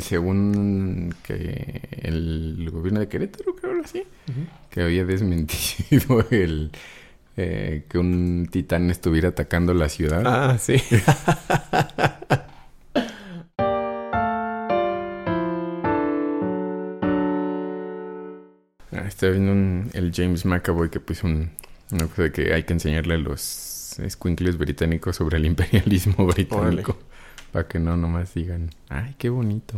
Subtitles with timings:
[0.00, 4.04] según que el gobierno de Querétaro, creo así,
[4.70, 6.70] que había desmentido el
[7.36, 10.22] eh, que un titán estuviera atacando la ciudad.
[10.26, 10.76] Ah, sí.
[18.94, 21.50] Ah, Estaba viendo el James McAvoy que puso un,
[21.90, 26.98] una cosa de que hay que enseñarle a los escuincles británicos sobre el imperialismo británico.
[27.52, 29.76] Para que no nomás digan, ay, qué bonito.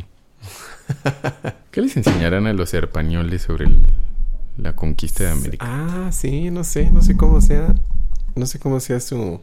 [1.70, 3.66] ¿Qué les enseñarán a los españoles sobre
[4.56, 5.66] la conquista de América?
[5.68, 7.74] Ah, sí, no sé, no sé cómo sea,
[8.36, 9.40] no sé cómo sea su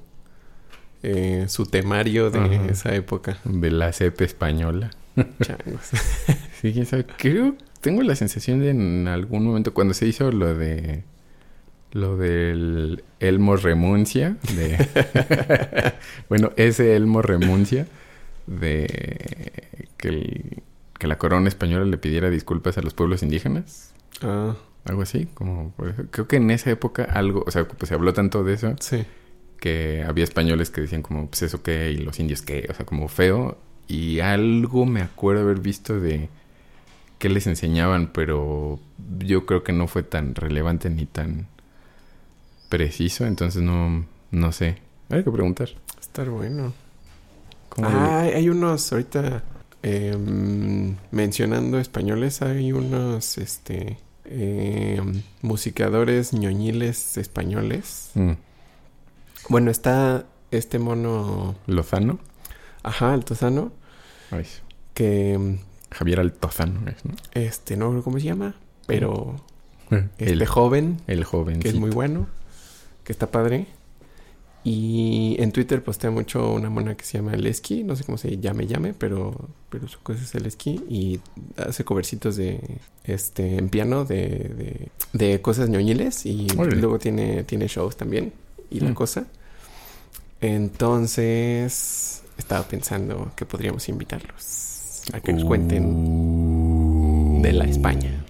[1.04, 3.38] eh, su temario de esa época.
[3.44, 4.92] De la cepa española.
[5.42, 5.90] Changos.
[6.62, 7.06] sí, quién sabe.
[7.18, 11.04] Creo, tengo la sensación de en algún momento cuando se hizo lo de
[11.92, 15.94] lo del Elmo remuncia de
[16.30, 17.86] bueno, ese Elmo remuncia
[18.48, 20.64] de que,
[20.98, 23.94] que la corona española le pidiera disculpas a los pueblos indígenas.
[24.22, 24.56] Ah.
[24.86, 26.04] Algo así, como por eso.
[26.10, 28.76] Creo que en esa época algo, o sea, pues se habló tanto de eso.
[28.80, 29.06] Sí.
[29.60, 32.86] Que había españoles que decían como, pues eso qué, y los indios qué, o sea,
[32.86, 33.60] como feo.
[33.88, 36.30] Y algo me acuerdo haber visto de
[37.20, 38.80] qué les enseñaban, pero
[39.20, 41.48] yo creo que no fue tan relevante ni tan
[42.70, 44.78] preciso, entonces no, no sé.
[45.10, 45.70] Hay que preguntar.
[46.00, 46.74] Estar bueno.
[47.78, 49.44] Ah, hay unos, ahorita
[49.84, 50.16] eh,
[51.12, 55.02] mencionando españoles, hay unos, este, eh,
[55.42, 58.12] musicadores ñoñiles españoles.
[58.16, 58.32] Mm.
[59.50, 61.56] Bueno, está este mono...
[61.68, 62.20] ¿Lozano?
[62.84, 63.72] Ajá, Altozano.
[64.32, 64.46] Ay.
[64.94, 65.58] Que...
[65.92, 67.16] Javier Altozano es, ¿no?
[67.34, 68.56] Este, no creo cómo se llama,
[68.88, 69.36] pero...
[69.92, 71.60] Eh, Este el, joven, el joven.
[71.60, 72.28] que es muy bueno,
[73.04, 73.68] que está padre.
[74.64, 78.38] Y en Twitter postea mucho una mona que se llama Lesky, no sé cómo se
[78.38, 81.20] llame, llame, pero, pero su cosa es esquí y
[81.58, 82.60] hace covercitos de
[83.04, 88.34] este en piano de, de, de cosas ñoñiles y luego tiene, tiene shows también
[88.70, 88.94] y la Mm.
[88.94, 89.26] cosa.
[90.42, 97.40] Entonces estaba pensando que podríamos invitarlos a que nos cuenten Uh.
[97.42, 98.26] de la España.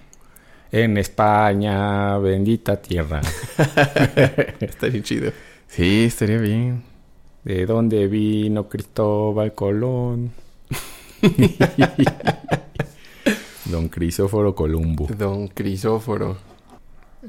[0.70, 3.20] En España, bendita tierra.
[4.60, 5.30] Está bien chido.
[5.74, 6.82] Sí, estaría bien.
[7.44, 10.30] ¿De dónde vino Cristóbal Colón?
[13.64, 16.36] Don Crisóforo Columbo, Don Crisóforo.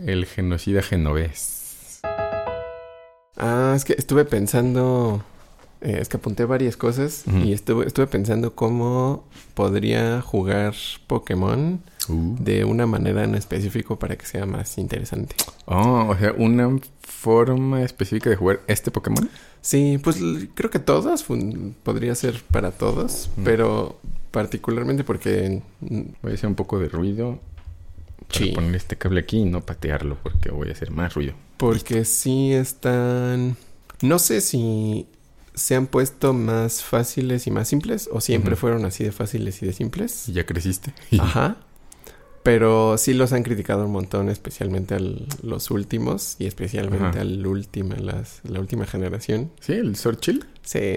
[0.05, 2.01] el genocida genovés.
[3.37, 5.23] Ah, es que estuve pensando.
[5.79, 9.23] eh, es que apunté varias cosas y estuve, estuve pensando cómo
[9.53, 10.73] podría jugar
[11.07, 12.35] Pokémon Uh.
[12.39, 15.35] de una manera en específico para que sea más interesante.
[15.65, 16.69] Oh, o sea, una
[17.01, 19.29] forma específica de jugar este Pokémon.
[19.61, 20.17] Sí, pues
[20.55, 23.43] creo que todos fun- podría ser para todos, Mm.
[23.43, 23.99] pero
[24.31, 27.39] particularmente porque mm, Voy a hacer un poco de ruido.
[28.27, 28.51] Para Sí.
[28.51, 31.33] poner este cable aquí y no patearlo porque voy a hacer más ruido.
[31.57, 33.55] porque sí están.
[34.01, 35.07] No sé si
[35.53, 39.67] se han puesto más fáciles y más simples o siempre fueron así de fáciles y
[39.67, 40.27] de simples.
[40.27, 40.93] ¿Y ya creciste?
[41.19, 41.57] Ajá.
[42.43, 44.99] Pero sí los han criticado un montón, especialmente a
[45.43, 47.21] los últimos y especialmente Ajá.
[47.21, 49.51] al último, las, la última generación.
[49.61, 49.71] ¿Sí?
[49.73, 50.45] ¿El Sword Chill?
[50.61, 50.95] Sí,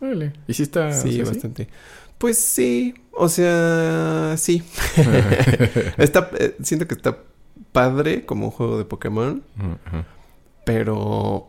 [0.00, 0.32] Órale.
[0.46, 0.92] ¿Y si está...?
[0.92, 1.68] sí, o sea, bastante.
[2.16, 4.62] Pues sí, o sea, sí.
[5.98, 7.18] está, eh, siento que está
[7.72, 10.06] padre como un juego de Pokémon, Ajá.
[10.64, 11.48] pero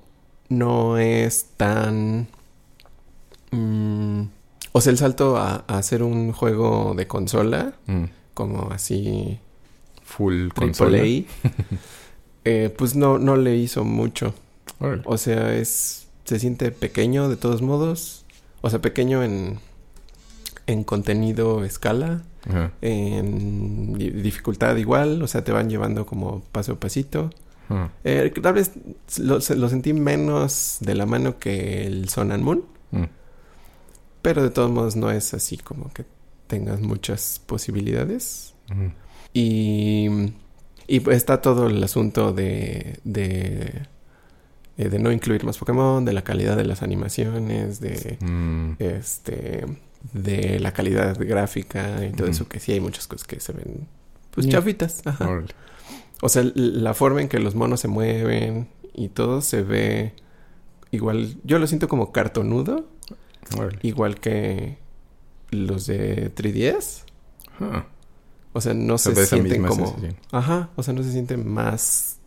[0.49, 2.27] no es tan...
[3.51, 4.21] mm,
[4.71, 8.03] o sea, el salto a, a hacer un juego de consola, Mm.
[8.39, 9.37] Como así
[10.03, 11.25] Full Triple.
[11.43, 11.49] A,
[12.45, 14.33] eh, pues no, no le hizo mucho.
[15.05, 18.23] O sea, es se siente pequeño de todos modos.
[18.61, 19.59] O sea, pequeño en,
[20.67, 22.23] en contenido escala,
[22.81, 25.21] en di- dificultad igual.
[25.21, 27.29] O sea, te van llevando como paso a pasito.
[28.03, 28.71] Eh, tal vez
[29.19, 32.63] lo, lo sentí menos de la mano que el Sun and Moon.
[32.91, 33.03] Mm.
[34.21, 36.03] Pero de todos modos no es así como que
[36.49, 38.53] tengas muchas posibilidades.
[38.69, 38.91] Ujú.
[39.33, 40.07] Y,
[40.87, 43.83] y pues está todo el asunto de, de,
[44.77, 48.73] eh, de no incluir más Pokémon, de la calidad de las animaciones, de Mm.
[48.79, 49.65] este
[50.13, 53.87] de la calidad gráfica y todo eso, que sí hay muchas cosas que se ven
[54.31, 54.59] pues Yeah.
[54.59, 55.01] chafitas.
[55.05, 55.43] Ajá.
[56.21, 60.13] O sea, la forma en que los monos se mueven y todo se ve
[60.91, 62.87] igual, yo lo siento como cartonudo,
[63.83, 64.77] igual que
[65.51, 67.03] los de 3DS.
[67.59, 67.87] Ajá.
[68.53, 69.85] O sea, no se sienten como...
[69.87, 70.15] sensación.
[70.31, 72.17] Ajá, o sea, no se sienten más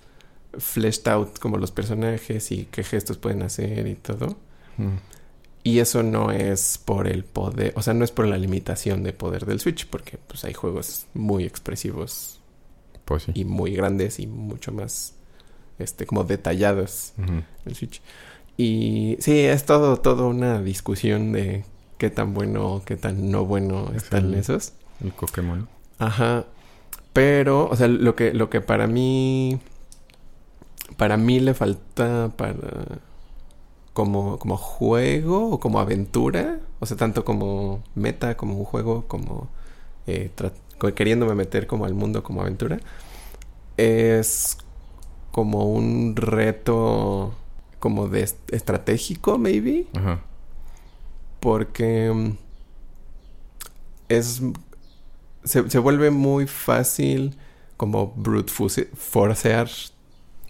[0.58, 4.36] fleshed out como los personajes y qué gestos pueden hacer y todo.
[4.76, 4.96] Mm.
[5.64, 9.12] Y eso no es por el poder, o sea, no es por la limitación de
[9.12, 12.40] poder del Switch, porque pues hay juegos muy expresivos
[13.04, 13.32] Pues sí.
[13.34, 15.14] y muy grandes y mucho más,
[15.78, 18.02] este, como detallados en el Switch.
[18.56, 21.64] Y sí, es todo, todo una discusión de
[22.02, 24.72] qué tan bueno o qué tan no bueno Es están el- esos.
[25.00, 25.69] El Pokémon.
[26.00, 26.46] Ajá.
[27.12, 29.60] Pero, o sea, lo que, lo que para mí.
[30.96, 32.58] Para mí le falta para.
[33.93, 36.58] Como, como juego o como aventura.
[36.81, 39.48] O sea, tanto como meta, como un juego, como.
[40.08, 40.31] eh,
[40.96, 42.81] queriéndome meter como al mundo como aventura.
[43.76, 44.58] Es
[45.31, 47.32] como un reto.
[47.78, 50.20] Como de est- estratégico, maybe Ajá.
[51.43, 52.33] Porque mm,
[54.09, 54.43] es
[55.44, 57.37] se, se vuelve muy fácil
[57.77, 58.53] como brute
[58.94, 59.69] forcear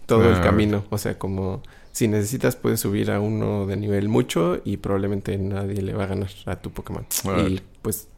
[0.05, 4.09] todo el Ah, camino, o sea, como si necesitas puedes subir a uno de nivel
[4.09, 7.07] mucho y probablemente nadie le va a ganar a tu Pokémon.
[7.23, 7.55] Órale.
[7.55, 8.09] Y pues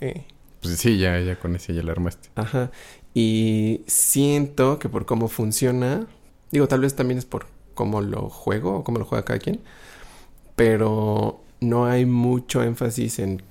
[0.00, 0.26] eh,
[0.60, 2.30] Pues sí, ya, ya con ese ya la armaste.
[2.34, 2.70] Ajá.
[3.14, 6.06] Y siento que por cómo funciona,
[6.50, 9.62] digo, tal vez también es por cómo lo juego o cómo lo juega cada quien,
[10.56, 13.42] pero no hay mucho énfasis en,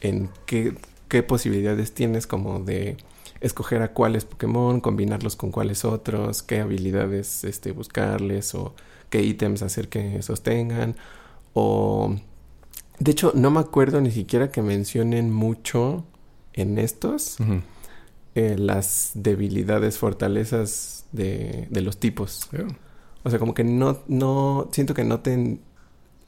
[0.00, 0.74] en qué,
[1.08, 2.96] qué posibilidades tienes como de
[3.40, 8.74] escoger a cuáles Pokémon, combinarlos con cuáles otros, qué habilidades este, buscarles o
[9.10, 10.96] qué ítems hacer que sostengan
[11.54, 12.16] o...
[12.98, 16.04] De hecho, no me acuerdo ni siquiera que mencionen mucho
[16.52, 17.36] en estos
[18.34, 22.48] eh, las debilidades, fortalezas de, de los tipos.
[22.50, 22.66] Yeah.
[23.22, 25.60] O sea, como que no, no, siento que no te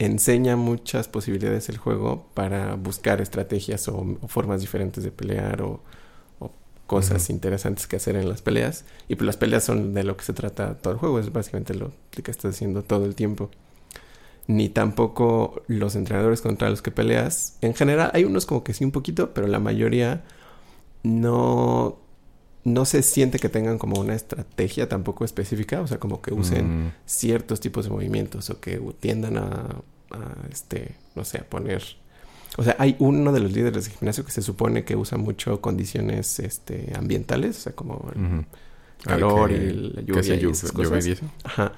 [0.05, 5.79] enseña muchas posibilidades el juego para buscar estrategias o, o formas diferentes de pelear o,
[6.39, 6.51] o
[6.87, 8.85] cosas interesantes que hacer en las peleas.
[9.07, 11.75] Y pues las peleas son de lo que se trata todo el juego, es básicamente
[11.75, 13.51] lo que estás haciendo todo el tiempo.
[14.47, 17.57] Ni tampoco los entrenadores contra los que peleas.
[17.61, 20.23] En general, hay unos como que sí un poquito, pero la mayoría
[21.03, 21.99] no,
[22.63, 26.85] no se siente que tengan como una estrategia tampoco específica, o sea, como que usen
[26.87, 29.49] Mm, ciertos tipos de movimientos o que tiendan a,
[30.11, 31.83] a, este, no sé, a poner...
[32.57, 35.61] O sea, hay uno de los líderes de gimnasio que se supone que usa mucho
[35.61, 38.45] condiciones este, ambientales, o sea, como el
[39.05, 41.05] calor Ah, y la lluvia y esas cosas.
[41.05, 41.25] eso.
[41.43, 41.73] Ajá.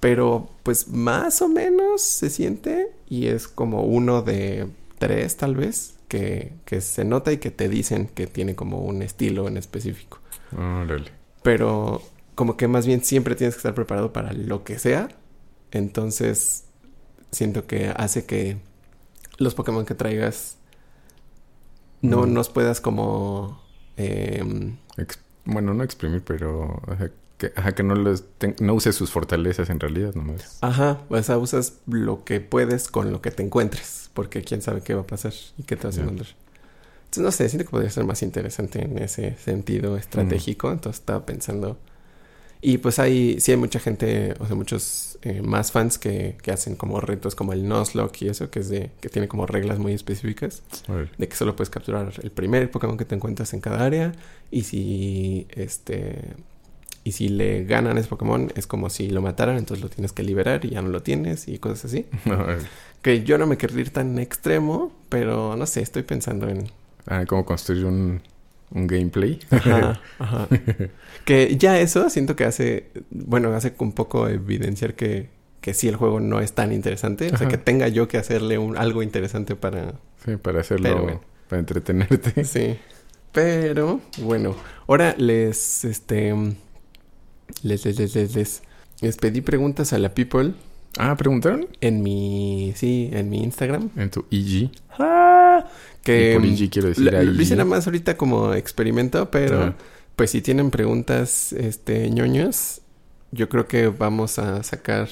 [0.00, 4.66] Pero, pues, más o menos se siente y es como uno de
[4.98, 9.02] tres, tal vez, que, que se nota y que te dicen que tiene como un
[9.02, 10.20] estilo en específico.
[10.56, 11.12] Órale.
[11.42, 12.02] Pero
[12.34, 15.08] como que más bien siempre tienes que estar preparado para lo que sea.
[15.70, 16.64] Entonces
[17.32, 18.58] siento que hace que
[19.38, 20.58] los Pokémon que traigas
[22.02, 22.32] no Mm.
[22.32, 23.60] nos puedas como...
[23.96, 24.78] em,
[25.44, 26.80] bueno, no exprimir, pero
[27.38, 28.24] que, ajá, que no, los
[28.60, 30.58] no uses sus fortalezas en realidad nomás.
[30.60, 34.10] ajá, o sea, usas lo que puedes con lo que te encuentres.
[34.12, 36.28] Porque quién sabe qué va a pasar y qué te vas a encontrar.
[37.04, 40.72] Entonces, no sé, siento que podría ser más interesante en ese sentido estratégico.
[40.72, 41.78] Entonces, estaba pensando...
[42.60, 46.50] Y pues hay, sí hay mucha gente, o sea, muchos eh, más fans que, que
[46.50, 49.78] hacen como retos como el Nuzlocke y eso, que es de, que tiene como reglas
[49.78, 50.64] muy específicas,
[51.18, 54.12] de que solo puedes capturar el primer Pokémon que te encuentras en cada área,
[54.50, 56.34] y si este
[57.08, 60.22] y si le ganan ese Pokémon, es como si lo mataran, entonces lo tienes que
[60.22, 62.06] liberar y ya no lo tienes, y cosas así.
[62.26, 62.64] Órale.
[63.00, 66.68] Que yo no me querría ir tan extremo, pero no sé, estoy pensando en
[67.06, 68.20] Ah, ¿cómo construir un,
[68.70, 69.38] un gameplay?
[69.50, 70.48] Ajá, ajá.
[71.24, 75.30] Que ya eso siento que hace, bueno, hace un poco evidenciar que,
[75.62, 77.26] que sí el juego no es tan interesante.
[77.32, 77.48] O sea, Ajá.
[77.48, 79.94] que tenga yo que hacerle un, algo interesante para...
[80.24, 81.20] sí, para hacerlo, Pero bueno.
[81.48, 82.44] para entretenerte.
[82.44, 82.78] Sí.
[83.32, 84.54] Pero, bueno,
[84.86, 86.34] ahora les, este...
[87.62, 88.62] Les, les, les, les, les,
[89.00, 90.54] les pedí preguntas a la people
[90.96, 91.68] Ah, ¿preguntaron?
[91.80, 92.72] en mi...
[92.74, 93.90] Sí, en mi Instagram.
[93.96, 94.70] En tu EG.
[94.98, 95.64] Ah,
[96.02, 96.32] que...
[96.32, 97.26] y por EG quiero decir ahí.
[97.26, 99.74] lo hice nada más ahorita como experimento, pero
[100.16, 102.80] pues si tienen preguntas, este, ñoños,
[103.30, 105.08] yo creo que vamos a sacar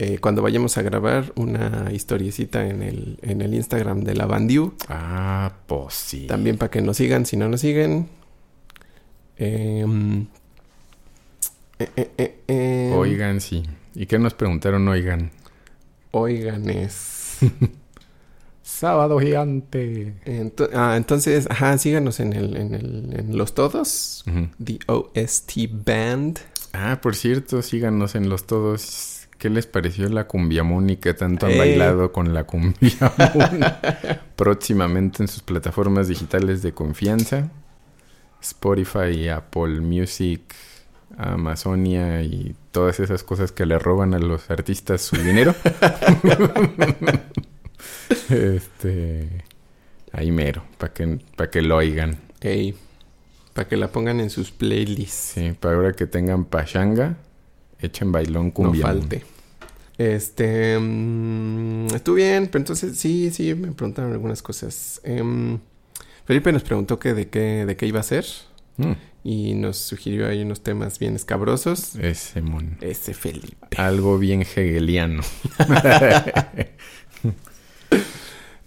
[0.00, 4.74] eh, cuando vayamos a grabar una historiecita en el, en el Instagram de la Bandiu.
[4.88, 6.26] Ah, pues sí.
[6.26, 8.08] También para que nos sigan, si no nos siguen.
[9.36, 10.26] Em,
[11.78, 13.62] eh, eh, eh, em, Oigan, sí.
[13.94, 15.30] ¿Y qué nos preguntaron, oigan?
[16.12, 17.38] Oigan, es.
[18.62, 20.14] Sábado gigante.
[20.24, 24.24] Ento- ah, entonces, ajá, síganos en, el, en, el, en los todos.
[24.62, 25.52] The OST
[25.84, 26.38] Band.
[26.72, 29.28] Ah, por cierto, síganos en los todos.
[29.38, 31.58] ¿Qué les pareció la cumbiamón y qué tanto han Eh.
[31.58, 32.78] bailado con la cumbiamón?
[34.36, 37.50] Próximamente en sus plataformas digitales de confianza.
[38.40, 40.42] Spotify, Apple Music,
[41.18, 45.54] Amazonia y todas esas cosas que le roban a los artistas su dinero.
[48.30, 49.44] este.
[50.12, 52.18] Ahí mero, para que, pa que lo oigan.
[52.40, 52.74] Ey,
[53.54, 55.32] para que la pongan en sus playlists.
[55.34, 57.16] Sí, para ahora que tengan pachanga,
[57.80, 58.82] echen bailón No cumbia.
[58.82, 59.24] falte.
[59.96, 60.78] Este.
[60.78, 65.00] mm, estuvo bien, pero entonces sí, sí, me preguntaron algunas cosas.
[65.04, 65.58] Em,
[66.26, 68.26] Felipe nos preguntó que de qué, de qué iba a ser
[68.76, 68.92] Mm,
[69.24, 71.94] y nos sugirió ahí unos temas bien escabrosos.
[71.96, 72.76] ese mon.
[72.80, 73.76] Ese Felipe.
[73.76, 75.22] Algo bien hegeliano.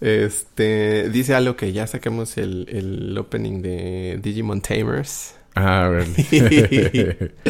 [0.00, 1.08] Este.
[1.10, 5.34] Dice algo que ya saquemos el, el opening de Digimon Tamers.
[5.54, 7.34] Ah, ver.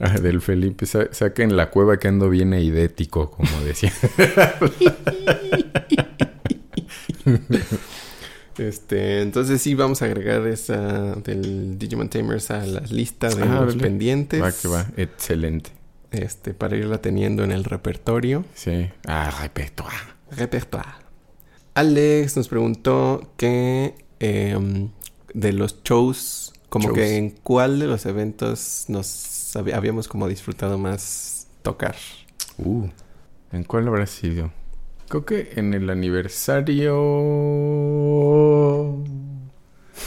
[0.00, 3.92] Ah, del Felipe, sa- saquen la cueva que ando bien eidético, como decía.
[8.58, 13.62] Este, entonces sí vamos a agregar esa del Digimon Tamers a la lista de Ah,
[13.64, 14.42] los pendientes.
[14.42, 15.70] Va que va, excelente.
[16.10, 18.44] Este, para irla teniendo en el repertorio.
[18.54, 18.88] Sí.
[19.06, 19.96] Ah, repertoire.
[20.30, 20.88] Repertoire.
[21.74, 24.88] Alex nos preguntó que em,
[25.34, 26.98] de los shows, como Shows.
[26.98, 29.06] que en cuál de los eventos nos
[29.54, 31.94] hab- habíamos como disfrutado más tocar.
[32.58, 32.88] Uh,
[33.52, 34.50] ¿en cuál habrá sido?
[35.08, 36.94] Creo que en el aniversario.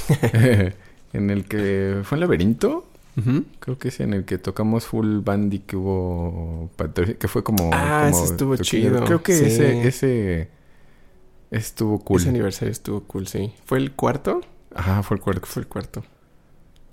[1.14, 2.86] en el que fue en Laberinto.
[3.60, 6.72] Creo que es en el que tocamos full band y que hubo
[7.20, 9.46] que fue como Ah, como ese estuvo chido, Creo que sí.
[9.46, 10.50] ese ese
[11.52, 12.22] estuvo cool.
[12.22, 13.54] Ese aniversario estuvo cool, sí.
[13.66, 14.42] ¿Fue el cuarto?
[14.74, 15.46] Ajá, fue el cuarto.
[15.46, 16.04] Fue el cuarto.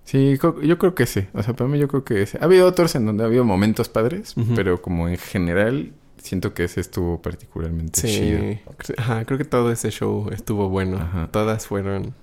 [0.04, 1.28] Sí, yo creo que ese.
[1.34, 2.38] O sea, para mí yo creo que ese.
[2.40, 6.64] Ha habido otros en donde ha habido momentos padres, pero como en general siento que
[6.64, 8.08] ese estuvo particularmente Sí.
[8.08, 8.58] chido.
[8.98, 10.96] Ajá, creo que todo ese show estuvo bueno.
[10.98, 11.28] Ajá.
[11.30, 12.14] Todas fueron.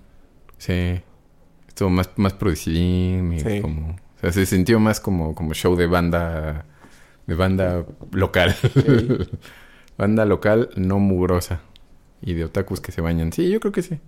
[0.57, 1.01] Sí.
[1.67, 3.61] Estuvo más, más producido y Sí.
[3.61, 3.91] como...
[3.91, 6.65] O sea, se sintió más como, como show de banda...
[7.27, 8.53] De banda local.
[8.53, 8.81] Sí.
[9.97, 11.61] banda local no mugrosa.
[12.21, 13.31] Y de otakus que se bañan.
[13.33, 13.99] Sí, yo creo que sí.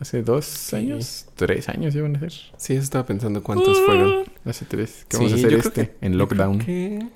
[0.00, 0.76] Hace dos Sí.
[0.76, 2.32] años, tres años iban a ser.
[2.56, 4.24] Sí, estaba pensando cuántos fueron.
[4.44, 5.06] Hace tres.
[5.08, 5.70] ¿Qué vamos a hacer yo este?
[5.70, 6.58] que- en yo creo lockdown.
[6.58, 7.06] que-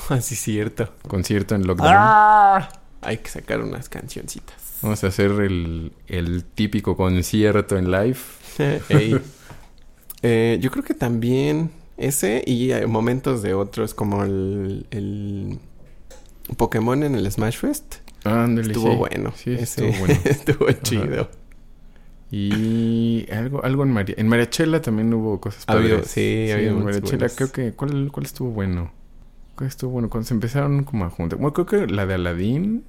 [0.10, 0.92] Ah, sí, cierto.
[1.06, 1.90] Concierto en lockdown.
[1.94, 2.68] Ah.
[3.02, 4.56] Hay que sacar unas cancioncitas.
[4.82, 8.16] Vamos a hacer el, el típico concierto en live.
[8.88, 9.20] Ey.
[10.22, 15.58] Eh, yo creo que también ese y hay momentos de otros como el, el
[16.56, 17.96] Pokémon en el Smash Fest.
[18.24, 18.96] Ándale, Estuvo sí.
[18.96, 19.32] bueno.
[19.36, 20.20] Sí, Ese estuvo bueno.
[20.24, 21.30] estuvo chido.
[22.30, 26.10] Y algo, algo en María, en Mariachela también hubo cosas Ha habido- padres.
[26.10, 27.36] sí, ha habido en Mariachela buenos.
[27.36, 28.92] creo que ¿cuál, cuál estuvo bueno?
[29.58, 30.08] ¿Cuál estuvo bueno?
[30.08, 31.36] Cuando se empezaron como a juntar.
[31.36, 32.84] Bueno, creo que la de Aladín,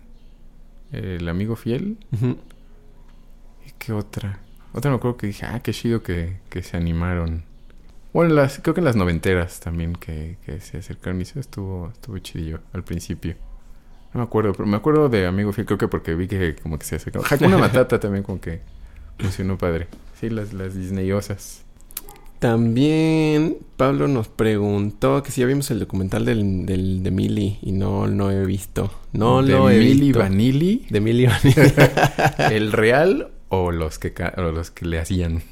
[0.92, 1.98] el amigo fiel.
[3.66, 4.38] ¿Y qué otra?
[4.72, 7.44] Otra me acuerdo que dije, ah, qué chido que, que se animaron.
[8.14, 11.90] Bueno, las, creo que en las noventeras también que, que se acercaron y eso estuvo,
[11.90, 13.34] estuvo chidillo al principio.
[14.14, 16.78] No me acuerdo, pero me acuerdo de Amigo Fiel, creo que porque vi que como
[16.78, 17.26] que se acercaron.
[17.28, 18.62] Hakuna Matata también como que
[19.18, 19.88] funcionó padre.
[20.20, 21.66] Sí, las, las Disneyosas.
[22.40, 27.74] También Pablo nos preguntó que si ya vimos el documental del, del de Millie y
[27.74, 28.92] no lo he visto.
[29.12, 30.20] No de lo he Milli visto.
[30.20, 31.74] Vanilli, De Millie Vanilli.
[32.56, 35.44] el real o los que o los que le hacían.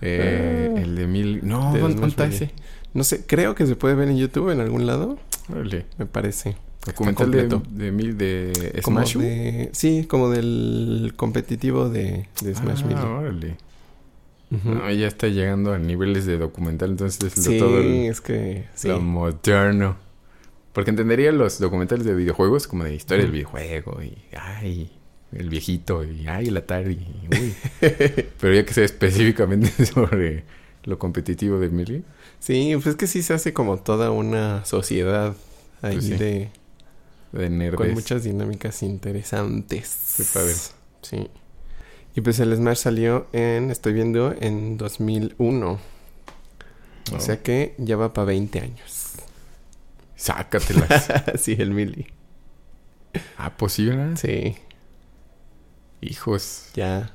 [0.00, 1.40] Eh, el de Milli.
[1.42, 2.36] No, De ¿dónde Smash está Melee.
[2.36, 2.50] ese?
[2.94, 5.18] No sé, creo que se puede ver en YouTube en algún lado,
[5.50, 5.86] Órale.
[5.98, 6.56] me parece.
[6.86, 9.16] Documental de, de, mil de Como Smash.
[9.18, 13.02] de- sí, como del competitivo de, de Smash ah, Melee.
[13.02, 13.56] órale.
[14.50, 18.64] No, ya está llegando a niveles de documental, entonces es sí, todo el- es que
[18.74, 18.88] sí.
[18.88, 19.96] lo moderno.
[20.72, 24.90] Porque entendería los documentales de videojuegos como de historia del videojuego y ay,
[25.32, 26.92] el viejito y ay, el Atari.
[26.94, 27.54] y, uy.
[28.40, 30.44] Pero ya que sea específicamente sobre
[30.84, 32.02] lo competitivo de Millie,
[32.40, 35.34] Sí, pues es que sí se hace como toda una sociedad
[35.82, 36.14] ahí Pues sí.
[36.14, 36.50] de
[37.32, 37.76] de nerds.
[37.76, 40.14] con muchas dinámicas interesantes.
[40.16, 40.54] Qué padre.
[41.02, 41.28] Sí.
[42.14, 45.70] Y pues el Smash salió en, estoy viendo, en 2001.
[45.72, 45.78] O
[47.16, 47.20] Oh.
[47.20, 49.12] sea que ya va para 20 años.
[50.16, 51.08] Sácatelas.
[51.40, 52.06] sí, el Mili.
[53.38, 54.16] ah, posible.
[54.16, 54.56] Sí,
[56.00, 56.68] Hijos.
[56.74, 57.12] ya.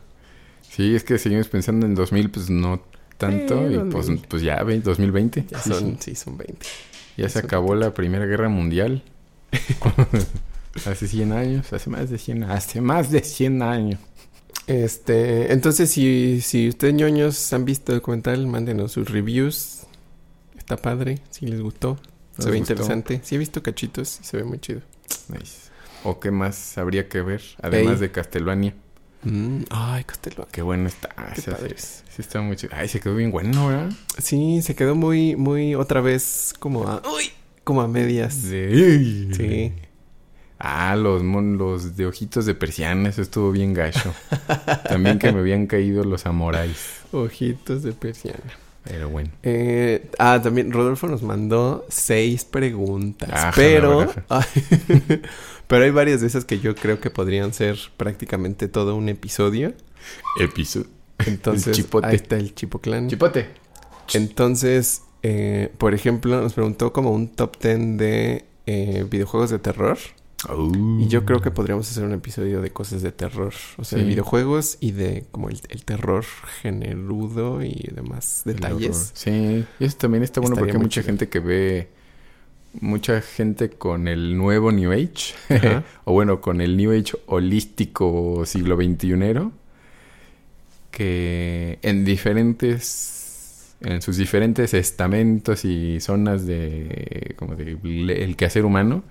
[0.69, 2.81] Sí, es que seguimos pensando en 2000, pues no
[3.17, 3.67] tanto.
[3.67, 4.25] Sí, y pues, 2000.
[4.27, 5.45] pues ya, ve, 2020.
[5.49, 5.97] Ya Sí, son, sí.
[5.99, 6.65] sí, son 20.
[7.17, 9.03] Ya se son- acabó la Primera Guerra Mundial.
[10.85, 13.99] hace 100 años, hace más de 100 hace más de 100 años.
[14.67, 19.81] Este, entonces si, si ustedes ñoños han visto el documental, mándenos sus reviews.
[20.57, 21.97] Está padre, si les gustó.
[22.37, 22.73] Se ¿Les ve gustó?
[22.73, 23.19] interesante.
[23.23, 24.81] Sí he visto cachitos y se ve muy chido.
[25.27, 25.69] Nice.
[26.05, 27.41] ¿O qué más habría que ver?
[27.61, 28.73] Además de Castlevania.
[29.23, 30.49] Mm, ay, Castelvania.
[30.51, 31.09] Qué bueno está.
[31.33, 31.75] Qué esa padre.
[31.77, 32.73] Sí, está muy chido.
[32.75, 33.91] Ay, se quedó bien bueno, ¿verdad?
[34.17, 37.31] Sí, se quedó muy, muy otra vez como a, uy,
[37.63, 38.33] como a medias.
[38.33, 39.29] Sí.
[39.33, 39.73] Sí.
[40.65, 44.13] Ah, los, mon- los de ojitos de persiana, eso estuvo bien gacho.
[44.87, 47.01] También que me habían caído los amorais.
[47.11, 48.39] Ojitos de persiana.
[48.85, 49.29] Pero bueno.
[49.43, 53.29] Eh, ah, también Rodolfo nos mandó seis preguntas.
[53.31, 54.09] Ajá, pero.
[55.67, 59.73] pero hay varias de esas que yo creo que podrían ser prácticamente todo un episodio.
[60.39, 60.87] Episodio.
[61.25, 62.07] Entonces, chipote.
[62.07, 63.09] ahí está el Chipoclán.
[63.09, 63.47] Chipote.
[64.13, 69.97] Entonces, eh, por ejemplo, nos preguntó como un top 10 de eh, videojuegos de terror.
[70.97, 73.53] Y yo creo que podríamos hacer un episodio de cosas de terror.
[73.77, 76.25] O sea, de videojuegos y de como el, el terror
[76.61, 79.11] generudo y demás El detalles.
[79.13, 81.03] Sí, y eso también está bueno Estaría porque hay mucha chido.
[81.03, 81.89] gente que ve,
[82.79, 85.35] mucha gente con el nuevo New Age,
[86.05, 89.51] o bueno, con el New Age holístico siglo XXI,
[90.91, 97.77] que en diferentes, en sus diferentes estamentos y zonas de, como de
[98.23, 99.03] el quehacer humano,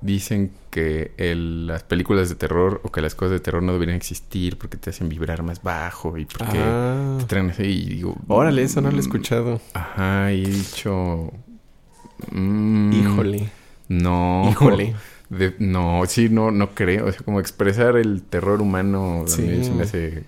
[0.00, 3.96] dicen que el- las películas de terror o que las cosas de terror no deberían
[3.96, 7.16] existir porque te hacen vibrar más bajo y porque Ah.
[7.18, 8.16] te traen así y digo...
[8.28, 9.60] Órale, eso no lo he mm, escuchado.
[9.74, 11.32] Ajá, y he dicho...
[12.30, 13.50] mm, Híjole.
[13.88, 14.48] No.
[14.50, 14.94] Híjole.
[15.30, 17.06] De- no, sí, no, no creo.
[17.06, 19.64] O sea, como expresar el terror humano mí Sí.
[19.64, 20.24] se me hace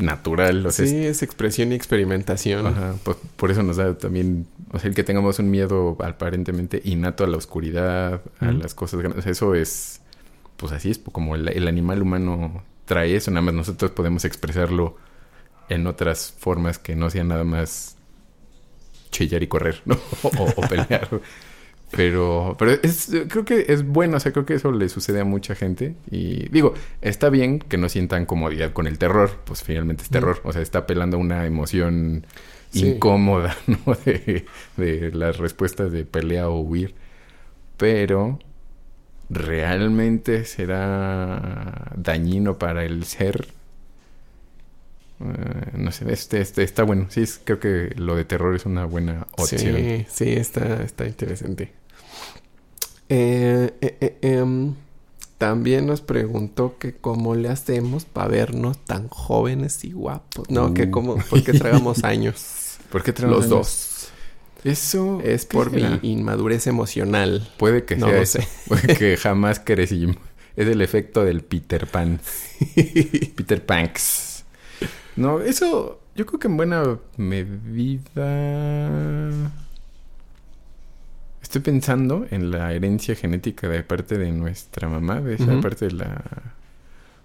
[0.00, 0.66] natural.
[0.66, 2.66] O sea, sí, es expresión y experimentación.
[2.66, 6.80] Ajá, pues por eso nos da también, o sea, el que tengamos un miedo aparentemente
[6.84, 10.00] innato a la oscuridad, a las cosas grandes, eso es,
[10.56, 14.96] pues así es, como el, el animal humano trae eso, nada más nosotros podemos expresarlo
[15.68, 17.96] en otras formas que no sean nada más
[19.10, 19.96] chillar y correr, ¿no?
[20.22, 21.08] O, o pelear.
[21.92, 25.24] Pero, pero es, creo que es bueno, o sea, creo que eso le sucede a
[25.24, 25.96] mucha gente.
[26.10, 30.40] Y digo, está bien que no sientan comodidad con el terror, pues finalmente es terror.
[30.44, 32.26] O sea, está apelando a una emoción
[32.70, 32.86] Sí.
[32.90, 33.94] incómoda, ¿no?
[34.04, 36.94] De, de las respuestas de pelea o huir.
[37.76, 38.38] Pero,
[39.30, 43.48] ¿realmente será dañino para el ser?
[45.20, 47.06] Eh, no sé, este, este está bueno.
[47.10, 49.76] Sí, es- creo que lo de terror es una buena opción.
[49.76, 51.72] Sí, sí, está, está interesante.
[53.12, 54.74] Eh, eh, eh, em,
[55.36, 60.48] también nos preguntó que cómo le hacemos para vernos tan jóvenes y guapos.
[60.48, 60.90] No, que Uh.
[60.92, 62.78] cómo, porque tragamos años.
[62.90, 63.58] ¿Por qué tenemos Los años?
[63.58, 64.12] dos.
[64.62, 67.48] Eso Es ¿qué por mi inmadurez emocional.
[67.56, 68.40] Puede que No sea eso.
[68.42, 68.48] sé.
[68.68, 70.16] Puede que jamás crecimos.
[70.56, 72.20] Es el efecto del Peter Pan.
[73.36, 74.44] Peter Panks.
[75.16, 78.20] No, eso yo creo que en buena medida...
[81.50, 85.92] Estoy pensando en la herencia genética de parte de nuestra mamá, de esa parte de
[85.94, 86.22] la...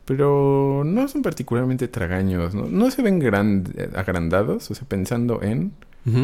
[0.06, 2.66] Pero no son particularmente tragaños, ¿no?
[2.66, 5.74] No se ven gran- agrandados, o sea, pensando en...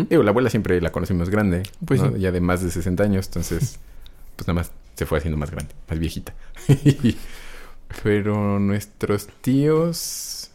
[0.09, 2.11] Digo, la abuela siempre la conocimos grande, Pues ¿no?
[2.11, 2.19] sí.
[2.21, 3.77] ya de más de 60 años, entonces,
[4.35, 6.33] pues nada más se fue haciendo más grande, más viejita.
[8.03, 10.49] Pero nuestros tíos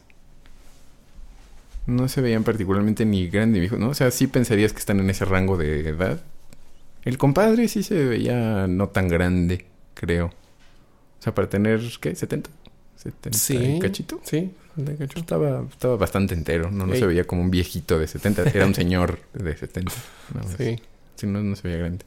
[1.87, 3.91] no se veían particularmente ni grande ni viejo, ¿no?
[3.91, 6.21] O sea, sí pensarías que están en ese rango de edad.
[7.07, 9.65] El compadre sí se veía no tan grande,
[9.95, 10.27] creo.
[10.27, 12.13] O sea, para tener, ¿qué?
[12.15, 12.49] ¿70?
[13.03, 13.79] ¿70 Sí.
[13.81, 14.21] cachito?
[14.25, 14.53] Sí,
[14.99, 15.19] cacho.
[15.19, 16.87] Estaba, estaba bastante entero, ¿no?
[16.87, 17.01] No Ey.
[17.01, 19.93] se veía como un viejito de 70, era un señor de 70.
[20.35, 20.57] nada más.
[20.59, 20.77] Sí.
[21.15, 22.05] Sí, no, no se veía grande.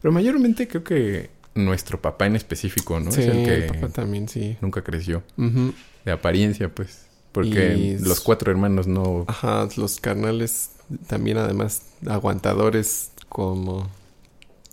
[0.00, 3.12] Pero mayormente creo que nuestro papá en específico, ¿no?
[3.12, 4.56] Sí, es el que el papá también, sí.
[4.60, 5.22] nunca creció.
[5.36, 7.06] De apariencia, pues.
[7.32, 9.24] Porque Y- los cuatro hermanos no...
[9.28, 10.70] Ajá, los carnales
[11.06, 13.88] también además aguantadores como...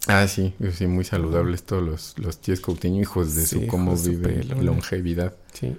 [0.07, 3.95] Ah, sí, sí, muy saludables todos los, los tíos Coutinho, hijos de Sí, su cómo
[3.97, 4.61] su vive pelona.
[4.63, 5.33] longevidad.
[5.53, 5.75] Sí.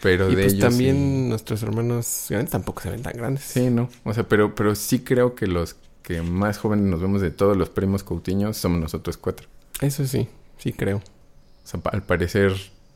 [0.00, 3.44] Pero y de pues ellos también sí- nuestros hermanos grandes tampoco se ven tan grandes.
[3.44, 3.88] Sí, no.
[4.04, 7.56] O sea, pero, pero sí creo que los que más jóvenes nos vemos de todos
[7.56, 9.48] los primos Coutinho somos nosotros cuatro.
[9.80, 10.98] Eso sí, sí creo.
[10.98, 12.54] O sea, al parecer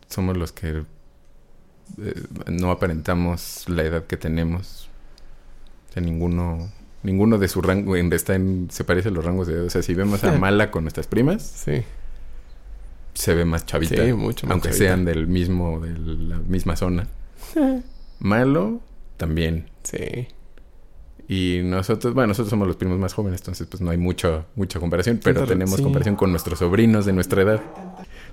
[0.08, 0.82] somos los que
[2.02, 4.88] eh, no aparentamos la edad que tenemos.
[5.90, 6.70] O sea, ninguno,
[7.06, 9.64] ninguno de su rango en- está en, se parece a los rangos de edad.
[9.64, 11.82] O sea, si vemos a Mala con nuestras primas, Sí.
[13.14, 14.04] se ve más chavita.
[14.04, 14.84] Sí, mucho más aunque chavita.
[14.86, 17.06] sean del mismo, de la misma zona.
[18.18, 18.80] Malo,
[19.16, 19.68] también.
[19.84, 20.28] Sí.
[21.28, 24.78] Y nosotros, bueno, nosotros somos los primos más jóvenes, entonces pues no hay mucha, mucha
[24.78, 25.82] comparación, pero tenemos sí.
[25.82, 27.60] comparación con nuestros sobrinos de nuestra edad.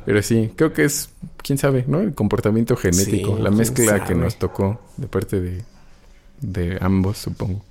[0.06, 2.02] Pero sí, creo que es, quién sabe, ¿no?
[2.02, 5.64] El comportamiento genético, Sí, la mezcla que nos tocó de parte de,
[6.42, 7.64] de ambos, supongo.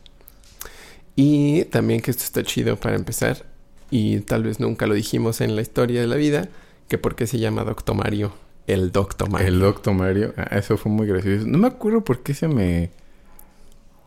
[1.14, 3.44] Y también que esto está chido para empezar,
[3.90, 6.48] y tal vez nunca lo dijimos en la historia de la vida,
[6.88, 8.32] que por qué se llama Doctor Mario
[8.66, 9.48] El Doctor Mario.
[9.48, 10.34] El Doctor Mario.
[10.36, 11.46] Ah, eso fue muy gracioso.
[11.46, 12.90] No me acuerdo por qué se me...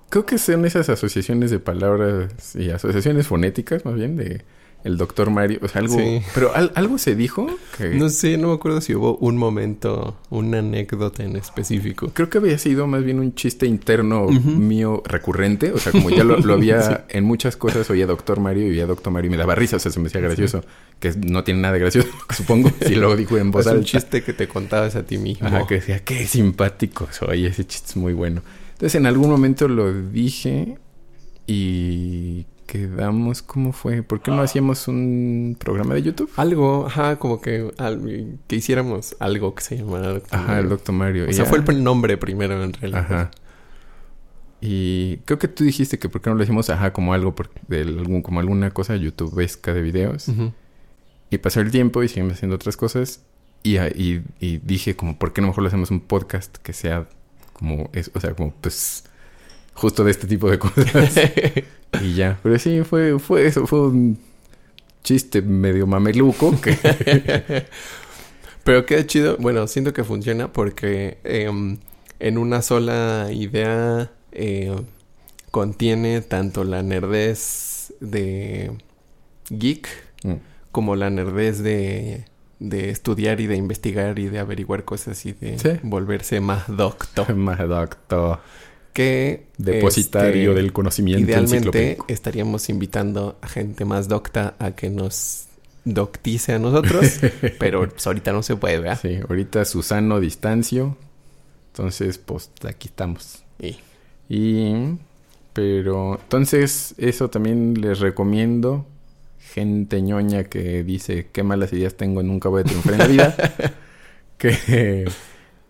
[0.10, 4.44] Creo que son esas asociaciones de palabras y asociaciones fonéticas, más bien, de
[4.86, 5.60] el doctor Mario.
[5.64, 5.98] O sea, algo...
[5.98, 6.22] Sí.
[6.34, 7.90] Pero al- algo se dijo que...
[7.96, 12.12] No sé, no me acuerdo si hubo un momento, una anécdota en específico.
[12.14, 15.72] Creo que había sido más bien un chiste interno mío recurrente.
[15.74, 18.86] O sea, como ya lo, lo había en muchas cosas, oía Doctor Mario y oía
[18.86, 19.78] Doctor Mario y me daba risa.
[19.78, 20.64] O sea, se me hacía gracioso.
[21.00, 22.72] Que no tiene nada de gracioso, supongo.
[22.86, 25.48] Si lo dijo en voz Es un chiste que te contabas a ti mismo.
[25.48, 27.48] Ajá, que decía, qué simpático soy.
[27.48, 28.44] Ese chiste es muy bueno.
[28.74, 30.78] Entonces, en algún momento lo dije
[31.48, 33.42] y quedamos...
[33.42, 34.04] ¿Cómo fue?
[34.04, 36.30] ¿Por qué no hacíamos un programa de YouTube?
[36.38, 40.70] Algo, ajá, como que, al- que hiciéramos algo que se llamara Doctor Ajá, el Mario.
[40.70, 41.24] Doctor Mario.
[41.30, 43.02] O sea, ya- fue el nombre primero en realidad.
[43.02, 43.32] Ajá.
[44.62, 47.50] Y creo que tú dijiste que por qué no lo hicimos, ajá, como algo, por,
[47.68, 50.28] de algún, como alguna cosa youtubesca de videos.
[50.30, 50.54] Ujú.
[51.30, 53.22] Y pasó el tiempo y seguimos haciendo otras cosas.
[53.64, 56.74] Y, a- y, y dije como, ¿por qué no mejor lo hacemos un podcast que
[56.74, 57.08] sea
[57.54, 59.06] como, es, o sea, como pues
[59.76, 61.14] justo de este tipo de cosas?
[62.02, 62.40] y ya.
[62.42, 64.18] Pero sí, fue, fue eso, fue un
[65.04, 66.76] chiste medio mameluco que...
[68.64, 69.38] Pero queda chido.
[69.38, 71.78] Bueno, siento que funciona porque em,
[72.20, 74.76] en una sola idea eh,
[75.52, 78.72] contiene tanto la nerdez de
[79.50, 79.88] geek
[80.24, 80.38] Mm.
[80.72, 82.26] como la nerdez de,
[82.60, 85.70] de estudiar y de investigar y de averiguar cosas y de Sí.
[85.84, 87.28] volverse más docto.
[87.36, 88.40] Más doctor.
[88.96, 95.48] Que Depositario este, del conocimiento Idealmente estaríamos invitando a gente más docta a que nos
[95.84, 97.20] doctice a nosotros,
[97.60, 98.98] pero pues, ahorita no se puede, ¿verdad?
[99.02, 100.96] Sí, ahorita Susano Distancio.
[101.74, 103.44] Entonces, pues aquí estamos.
[103.60, 103.76] Y
[104.30, 104.98] Y.
[105.52, 106.18] Pero.
[106.22, 108.86] Entonces, eso también les recomiendo.
[109.54, 113.36] Gente ñoña que dice qué malas ideas tengo, nunca voy a triunfar en la vida.
[114.38, 115.06] que.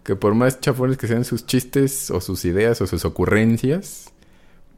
[0.06, 4.14] Que por más chafones que sean sus chistes, o sus ideas, o sus ocurrencias,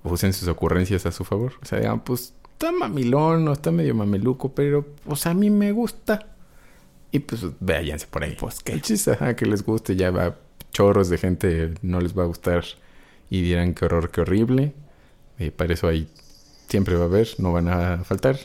[0.03, 1.53] usen sus ocurrencias a su favor.
[1.61, 5.71] O sea, digan, pues está mamilón o está medio mameluco, pero pues a mí me
[5.71, 6.25] gusta.
[7.11, 8.35] Y pues váyanse por ahí.
[8.39, 9.95] Pues qué chiste, ajá, que les guste.
[9.95, 10.37] Ya va
[10.71, 12.63] chorros de gente, no les va a gustar
[13.29, 14.73] y dirán qué horror, qué horrible.
[15.39, 16.09] Y para eso ahí
[16.67, 18.37] siempre va a haber, no van a faltar.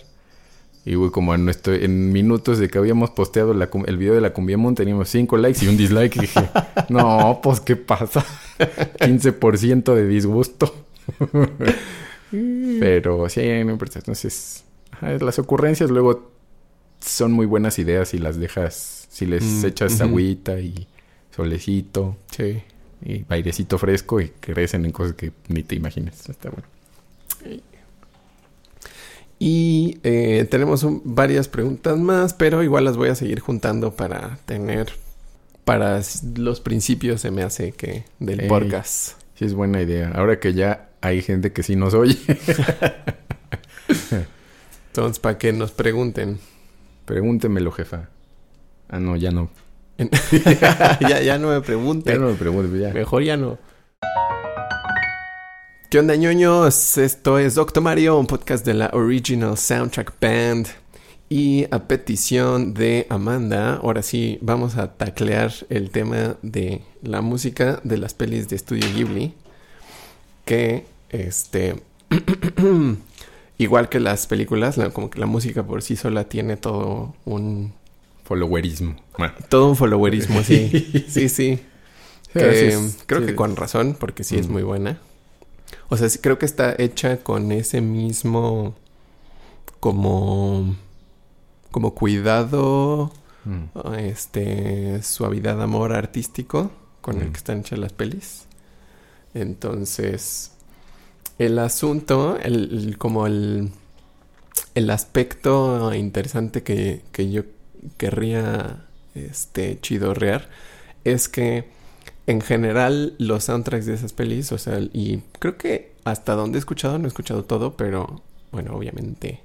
[0.85, 4.21] Y güey, como en, nuestro, en minutos de que habíamos posteado la el video de
[4.21, 6.17] la Cumbia Moon, teníamos 5 likes y un dislike.
[6.17, 6.49] Y dije,
[6.89, 8.25] no, pues ¿qué pasa?
[8.99, 10.75] 15% de disgusto.
[12.81, 13.99] Pero sí, no importa.
[13.99, 14.65] Entonces,
[15.01, 16.31] las ocurrencias luego
[17.01, 20.05] son muy buenas ideas y las dejas, si les Mm, echas ujú.
[20.05, 20.87] agüita y
[21.35, 22.63] solecito sí.
[23.05, 26.29] y airecito fresco y crecen en cosas que ni te imaginas.
[26.29, 26.67] Está bueno.
[29.45, 34.39] Y eh, tenemos un- varias preguntas más, pero igual las voy a seguir juntando para
[34.47, 34.93] tener
[35.65, 36.01] para
[36.37, 38.49] los principios se me hace que del Ey.
[38.49, 39.21] podcast.
[39.35, 40.13] Sí, es buena idea.
[40.15, 42.17] Ahora que ya hay gente que sí nos oye,
[44.89, 46.39] Entonces, para que nos pregunten.
[47.05, 48.11] pregúntemelo, jefa.
[48.89, 49.51] Ah, no, ya no.
[51.01, 52.21] Ya, ya no me Ya pregunten.
[52.21, 52.93] no me preguntes, ya.
[52.93, 53.59] Mejor ya no.
[55.93, 56.97] ¿Qué onda, ñoños?
[56.97, 60.69] Esto es Doctor Mario, un podcast de la Original Soundtrack Band.
[61.29, 67.79] Y a petición de Amanda, ahora sí vamos a taclear el tema de la música
[67.85, 69.35] de las pelis de Studio Ghibli.
[70.47, 71.83] Que, este.
[73.59, 77.75] igual que las películas, la- como que la música por sí sola tiene todo un.
[78.25, 78.97] Followerismo.
[79.19, 81.05] Bueno, Todo un followerismo, sí.
[81.09, 81.59] Sí, sí.
[82.33, 82.99] Que, así es.
[83.05, 83.27] creo Sí.
[83.27, 84.53] que con razón, porque sí es Mm.
[84.53, 84.99] muy buena.
[85.93, 88.75] O sea, sí, creo que está hecha con ese mismo
[89.79, 90.75] como
[91.71, 93.11] como cuidado,
[93.45, 96.71] mm, este suavidad, amor artístico
[97.03, 97.33] con el Mm.
[97.33, 98.47] que están hechas las pelis.
[99.35, 100.53] Entonces,
[101.39, 102.55] el asunto, el,
[102.89, 103.71] el- como el
[104.75, 107.43] el aspecto interesante que, que yo
[107.99, 110.49] querría este chidorrear
[111.05, 111.69] es que
[112.27, 116.61] en general los soundtracks de esas pelis, o sea, y creo que hasta donde he
[116.61, 119.41] escuchado, no he escuchado todo, pero bueno, obviamente,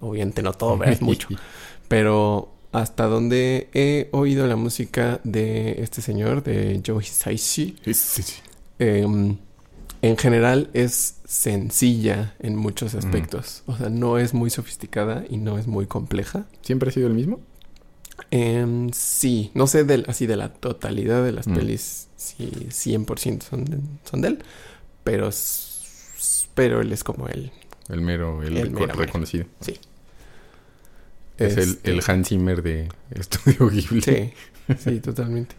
[0.00, 0.82] obviamente no todo.
[0.84, 1.28] Es mucho.
[1.88, 7.76] Pero hasta donde he oído la música de este señor, de Joe Hisaishi,
[8.78, 9.36] em,
[10.00, 13.62] en general es sencilla en muchos aspectos.
[13.66, 16.46] O sea, no es muy sofisticada y no es muy compleja.
[16.62, 17.40] ¿Siempre ha sido el mismo?
[18.30, 21.54] Em, sí, no sé del, así de la totalidad de las Mm.
[21.54, 24.38] pelis, si 100% son de, son de él,
[25.04, 25.30] pero,
[26.54, 27.50] pero él es como él.
[27.88, 28.94] El mero, el, El mero.
[28.94, 29.44] reconocido.
[29.60, 29.78] Sí.
[31.38, 34.02] Es el, Este- el Hans Zimmer de Estudio Ghibli.
[34.02, 34.32] Sí,
[34.78, 35.54] sí, totalmente.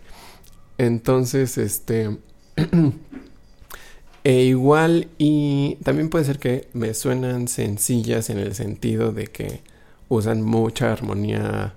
[0.77, 2.17] Entonces, este.
[4.23, 9.61] e igual, y también puede ser que me suenan sencillas en el sentido de que
[10.07, 11.73] usan mucha armonía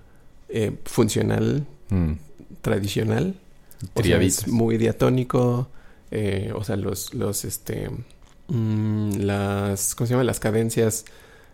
[0.49, 2.13] eh, funcional, Mm,
[2.63, 3.35] tradicional.
[3.95, 5.69] O sea, es muy diatónico.
[6.11, 7.91] eh, o sea, los, los, este.
[8.49, 9.95] mm, las.
[9.95, 10.25] ¿Cómo se llama?
[10.25, 11.05] Las cadencias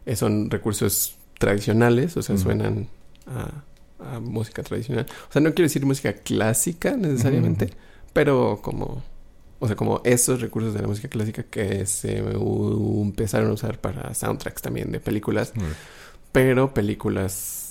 [0.07, 2.45] eh, son recursos tradicionales, o sea, Ujú.
[2.45, 2.89] suenan
[3.27, 5.07] a, a música tradicional.
[5.29, 7.71] O sea, no quiero decir música clásica necesariamente,
[8.13, 9.03] pero como.
[9.59, 14.13] O sea, como esos recursos de la música clásica que se empezaron a usar para
[14.13, 15.61] soundtracks también de películas, Mm,
[16.33, 17.62] pero películas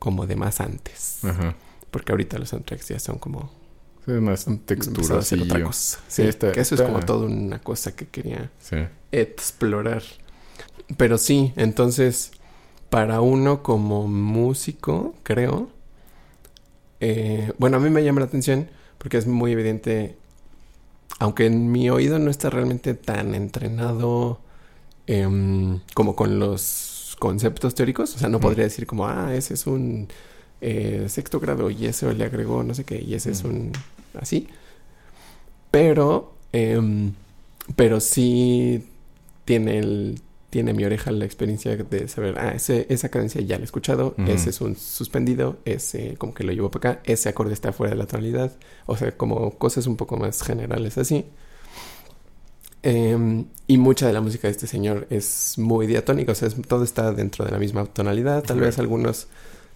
[0.00, 1.24] como de más antes.
[1.24, 1.54] Ajá.
[1.92, 3.52] Porque ahorita los soundtracks ya son como
[4.04, 4.46] Sí, más
[5.62, 6.00] cosa.
[6.08, 8.76] Sí, Sí, está- que eso es como toda una cosa que quería Sí.
[9.12, 10.02] explorar.
[10.96, 12.32] Pero sí, entonces,
[12.88, 15.68] para uno como músico, creo,
[17.00, 20.16] eh, bueno, a mí me llama la atención porque es muy evidente,
[21.18, 24.40] aunque en mi oído no está realmente tan entrenado
[25.06, 26.89] em, como con los
[27.20, 28.42] conceptos teóricos, o sea, no Mm.
[28.42, 30.08] podría decir como, ah, ese es un
[30.60, 33.70] eh, sexto grado y ese le agregó no sé qué, y ese es un
[34.20, 34.48] así.
[35.70, 37.12] Pero, em,
[37.76, 38.84] pero sí
[39.44, 43.60] tiene el tiene mi oreja la experiencia de saber, ah, ese, esa cadencia ya la
[43.60, 47.52] he escuchado, ese es un suspendido, ese como que lo llevo para acá, ese acorde
[47.54, 48.50] está fuera de la tonalidad,
[48.86, 51.24] o sea, como cosas un poco más generales así.
[52.82, 56.56] Em, y mucha de la música de este señor es muy diatónica, o sea, es-
[56.66, 59.26] todo está dentro de la misma tonalidad, tal vez algunos,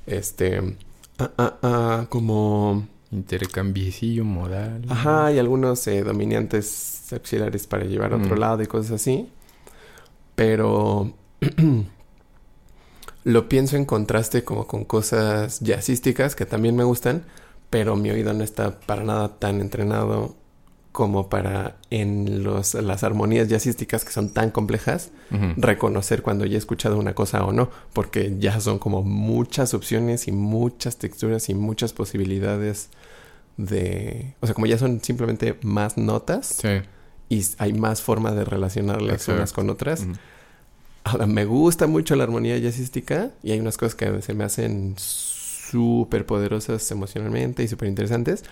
[0.07, 0.77] este,
[1.19, 4.83] ah, ah, ah, como Intercambiecillo modal.
[4.89, 8.39] Ajá, y algunos eh, dominantes auxiliares para llevar a otro Mm.
[8.41, 9.29] lado y cosas así.
[10.35, 11.13] Pero
[13.25, 17.25] lo pienso en contraste como con cosas jazzísticas que también me gustan,
[17.71, 20.35] pero mi oído no está para nada tan entrenado
[20.95, 25.11] como para en los, las armonías jazzísticas que son tan complejas
[25.57, 30.29] reconocer cuando ya he escuchado una cosa o no, porque ya son como muchas opciones
[30.29, 32.91] y muchas texturas y muchas posibilidades
[33.57, 36.69] de, o sea, como ya son simplemente más notas Sí.
[37.29, 39.33] y hay más forma de relacionarlas Exacto.
[39.35, 40.07] unas con otras.
[41.03, 44.95] Ahora, me gusta mucho la armonía jazzística y hay unas cosas que se me hacen
[44.97, 48.45] súper poderosas emocionalmente y súper interesantes.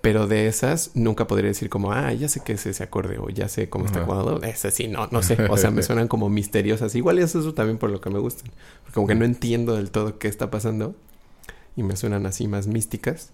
[0.00, 3.30] Pero de esas nunca podría decir como, ah, ya sé qué es ese acorde o
[3.30, 4.40] ya sé cómo está acomodado.
[4.42, 5.36] Esas sí, no, no sé.
[5.50, 6.94] O sea, me suenan como misteriosas.
[6.94, 8.50] Igual es eso también por lo que me gustan.
[8.82, 10.94] Porque como que no entiendo del todo qué está pasando
[11.74, 13.32] y me suenan así más místicas.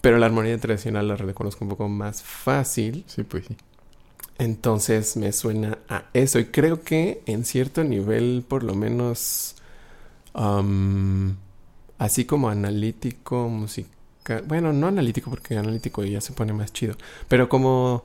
[0.00, 3.04] Pero la armonía tradicional la reconozco un poco más fácil.
[3.06, 3.56] Sí, pues sí.
[4.38, 6.38] Entonces me suena a eso.
[6.38, 9.56] Y creo que en cierto nivel, por lo menos,
[11.98, 13.99] así como analítico, musical.
[14.46, 16.96] Bueno, no analítico porque analítico ya se pone más chido.
[17.28, 18.04] Pero como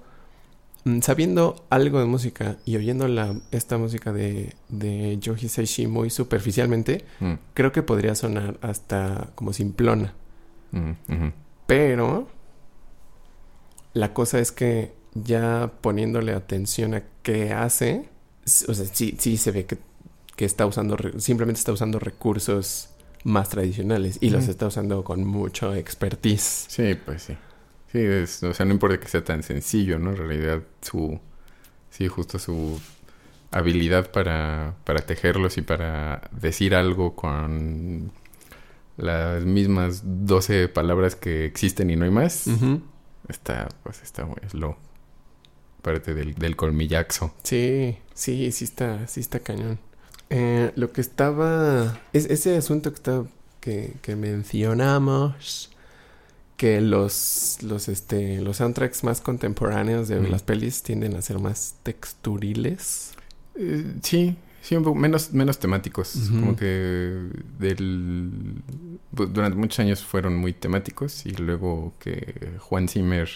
[0.84, 6.10] mm, sabiendo algo de música y oyendo la, esta música de, de Joe Hisaishi muy
[6.10, 10.14] superficialmente, Mm, creo que podría sonar hasta como simplona.
[10.72, 10.92] mm.
[11.68, 12.28] Pero
[13.94, 18.10] la cosa es que ya poniéndole atención a qué hace,
[18.68, 19.78] o sea, sí, sí se ve que,
[20.36, 22.90] que está usando, simplemente está usando recursos
[23.26, 26.66] más tradicionales y los está usando con mucho expertise.
[26.70, 27.34] Sí, pues sí.
[27.92, 30.12] Sí, es- o sea, no importa que sea tan sencillo, ¿no?
[30.12, 31.20] En realidad, su.
[31.90, 32.80] Sí, justo su
[33.52, 38.12] habilidad para, para tejerlos y para decir algo con
[38.98, 42.48] las mismas 12 palabras que existen y no hay más.
[43.28, 44.78] Está, pues está es lo
[45.82, 47.34] parte del, del colmillaxo.
[47.44, 49.80] Sí, sí, sí está, sí está cañón.
[50.30, 53.24] Eh, lo que estaba, es, ese asunto que está,
[53.60, 55.72] que, que mencionamos,
[56.58, 61.76] que los, los, este, los soundtracks más contemporáneos de las pelis tienden a ser más
[61.84, 63.14] texturiles.
[63.56, 66.16] Eh, sí, sí, un poco menos, menos temáticos.
[66.30, 68.62] Como que del
[69.12, 73.30] durante muchos años fueron muy temáticos y luego que Juan Zimmer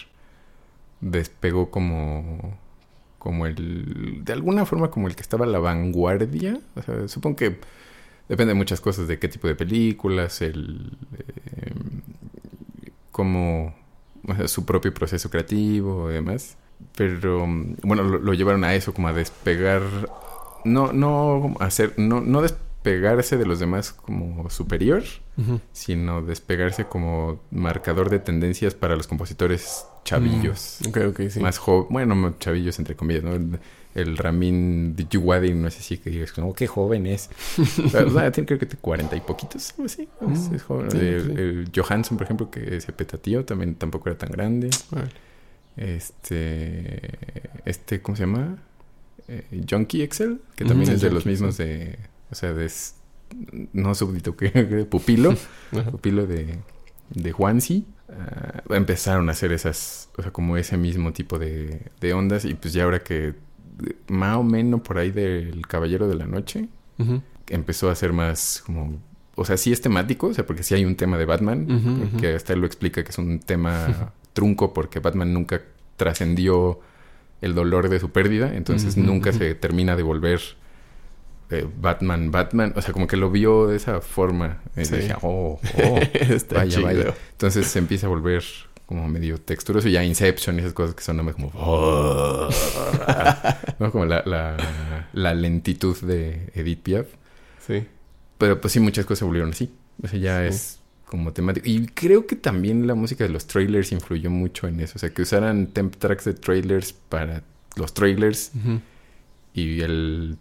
[1.00, 2.58] despegó como
[3.20, 6.60] como el de alguna forma como el que estaba a la vanguardia.
[6.76, 7.60] O sea, supongo que
[8.28, 11.72] depende de muchas cosas de qué tipo de películas, el eh,
[13.10, 13.74] como
[14.46, 16.56] su propio proceso creativo y demás.
[16.96, 19.82] Pero mm, bueno, lo, lo llevaron a eso, como a despegar.
[20.64, 25.02] No, no hacer, no, no des- despegarse de los demás como superior,
[25.72, 30.78] sino despegarse como marcador de tendencias para los compositores chavillos.
[30.84, 31.40] Mm, ok, ok, sí.
[31.40, 33.34] Más jóvenes, bueno, chavillos entre comillas, ¿no?
[33.34, 33.58] El,
[33.94, 37.28] el Ramin Djawadi no sé si que digas, como, qué joven es.
[37.84, 40.08] o sea, tiene creo que cuarenta y poquitos, algo así.
[40.20, 40.90] Es, Mm, es joven.
[40.90, 41.32] sí, el, sí.
[41.36, 44.70] el Johansson, por ejemplo, que es petatío, también tampoco era tan grande.
[44.90, 45.08] Vale.
[45.76, 47.18] Este,
[47.64, 48.58] este, ¿cómo se llama?
[49.28, 51.98] Eh, Junkie Excel, que también es de Junkie los mismos de,
[52.30, 52.70] o sea, de,
[53.72, 54.50] no súbdito, que
[54.88, 55.34] pupilo,
[55.90, 56.58] pupilo de,
[57.10, 57.86] de Juansi.
[58.08, 62.44] Ah, empezaron a hacer esas, o sea, como ese mismo tipo de, de ondas.
[62.44, 63.34] Y pues ya ahora que
[64.08, 66.68] más o menos por ahí del Caballero de la Noche
[67.48, 69.00] empezó a ser más como,
[69.34, 72.34] o sea, sí es temático, o sea, porque sí hay un tema de Batman, que
[72.34, 75.62] hasta él lo explica que es un tema trunco porque Batman nunca
[75.96, 76.80] trascendió
[77.40, 80.40] el dolor de su pérdida, entonces nunca se termina de volver
[81.50, 84.96] eh, Batman, Batman, o sea, como que lo vio de esa forma, y Sí.
[84.96, 86.82] dije, oh, oh, Está vaya, chido.
[86.86, 87.14] vaya.
[87.32, 88.42] Entonces se empieza a volver
[88.86, 91.50] como medio texturoso y ya Inception y esas cosas que son nada más como...
[93.78, 93.90] ¿no?
[93.92, 94.56] Como la, la,
[95.12, 97.06] la lentitud de Edith Piaf.
[97.66, 97.86] Sí.
[98.38, 99.70] Pero pues sí, muchas cosas se volvieron así.
[100.02, 100.48] O sea, ya Sí.
[100.48, 101.68] es como temático.
[101.68, 104.94] Y creo que también la música de los trailers influyó mucho en eso.
[104.96, 107.42] O sea, que usaran temp tracks de trailers para
[107.76, 108.52] los trailers
[109.54, 110.36] y el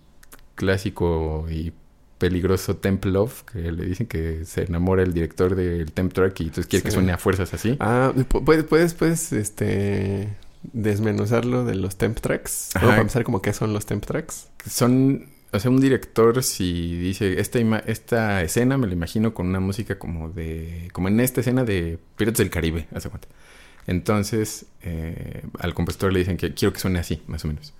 [0.59, 1.71] clásico y
[2.17, 6.43] peligroso temp love, que le dicen que se enamora el director del temp track y
[6.43, 7.77] entonces quiere que suene a fuerzas así.
[7.79, 10.27] Ah, pu- puedes, puedes, puedes, este,
[10.73, 12.71] desmenuzarlo de los temp tracks.
[12.75, 14.49] Vamos a empezar como qué son los temp tracks.
[14.69, 19.47] Son, o sea, un director si dice, esta, ima- esta escena me la imagino con
[19.47, 23.29] una música como de, como en esta escena de Piratas del Caribe, hace cuenta.
[23.87, 27.73] Entonces, eh, al compositor le dicen que quiero que suene así, más o menos.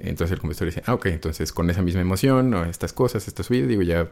[0.00, 3.42] Entonces el compositor dice, ah, ok, entonces con esa misma emoción, o estas cosas, esta
[3.42, 4.10] subida, digo, ya,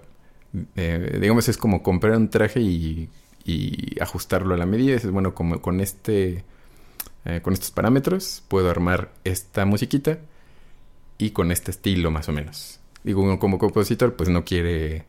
[0.76, 3.08] eh, digamos, es como comprar un traje y,
[3.44, 4.94] y ajustarlo a la medida.
[4.94, 6.44] Dices, bueno, como con este,
[7.24, 10.18] eh, con estos parámetros, puedo armar esta musiquita
[11.16, 12.80] y con este estilo más o menos.
[13.04, 15.04] Digo, uno como compositor pues no quiere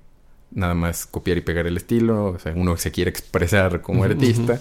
[0.51, 4.59] nada más copiar y pegar el estilo, o sea, uno se quiere expresar como artista.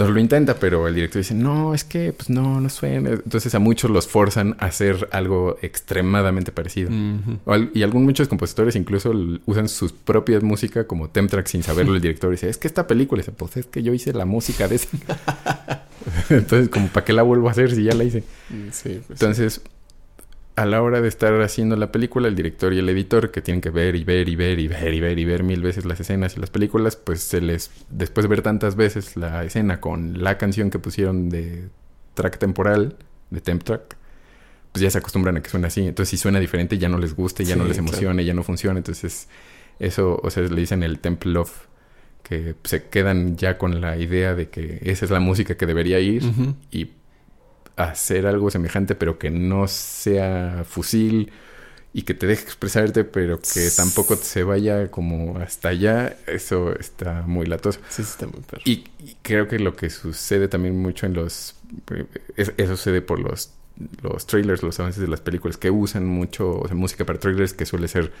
[0.00, 3.10] Entonces lo intenta, pero el director dice, no, es que pues no, no suena.
[3.10, 6.90] Entonces a muchos los forzan a hacer algo extremadamente parecido.
[7.44, 9.12] Al- Y algunos muchos compositores incluso
[9.44, 11.94] usan sus propias músicas como temp track sin saberlo.
[11.94, 14.68] El director dice, es que esta película, dice, pues es que yo hice la música
[14.68, 14.88] de esa.
[16.30, 18.24] Entonces, como, ¿para qué la vuelvo a hacer si ya la hice?
[18.72, 19.20] Sí, pues.
[19.20, 19.60] Entonces,
[20.60, 23.62] a la hora de estar haciendo la película, el director y el editor, que tienen
[23.62, 25.98] que ver y ver y ver y ver y ver y ver mil veces las
[26.00, 30.22] escenas y las películas, pues se les, después de ver tantas veces la escena con
[30.22, 31.70] la canción que pusieron de
[32.12, 32.96] track temporal,
[33.30, 33.96] de temp track,
[34.70, 35.80] pues ya se acostumbran a que suene así.
[35.80, 37.88] Entonces, si suena diferente, ya no les gusta, ya no les claro.
[37.88, 38.78] emociona, ya no funciona.
[38.78, 39.28] Entonces,
[39.78, 41.68] eso, o sea, le dicen el temp love,
[42.22, 46.00] que se quedan ya con la idea de que esa es la música que debería
[46.00, 46.22] ir
[46.70, 46.90] y
[47.84, 51.32] hacer algo semejante, pero que no sea fusil
[51.92, 57.22] y que te deje expresarte, pero que tampoco se vaya como hasta allá, eso está
[57.26, 57.80] muy latoso.
[57.88, 58.64] Sí, sí, está muy perro.
[58.64, 61.56] Y, y creo que lo que sucede también mucho en los...
[62.36, 63.52] es- eso sucede por los,
[64.02, 67.54] los trailers, los avances de las películas, que usan mucho o sea, música para trailers
[67.54, 68.12] que suele ser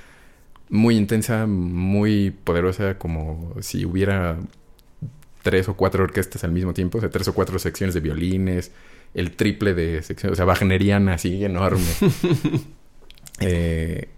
[0.70, 4.38] muy intensa, muy poderosa, como si hubiera
[5.42, 8.72] tres o cuatro orquestas al mismo tiempo, o sea, tres o cuatro secciones de violines,
[9.14, 11.84] el triple de secciones, o sea, wagneriana así enorme.
[13.42, 14.10] Eh,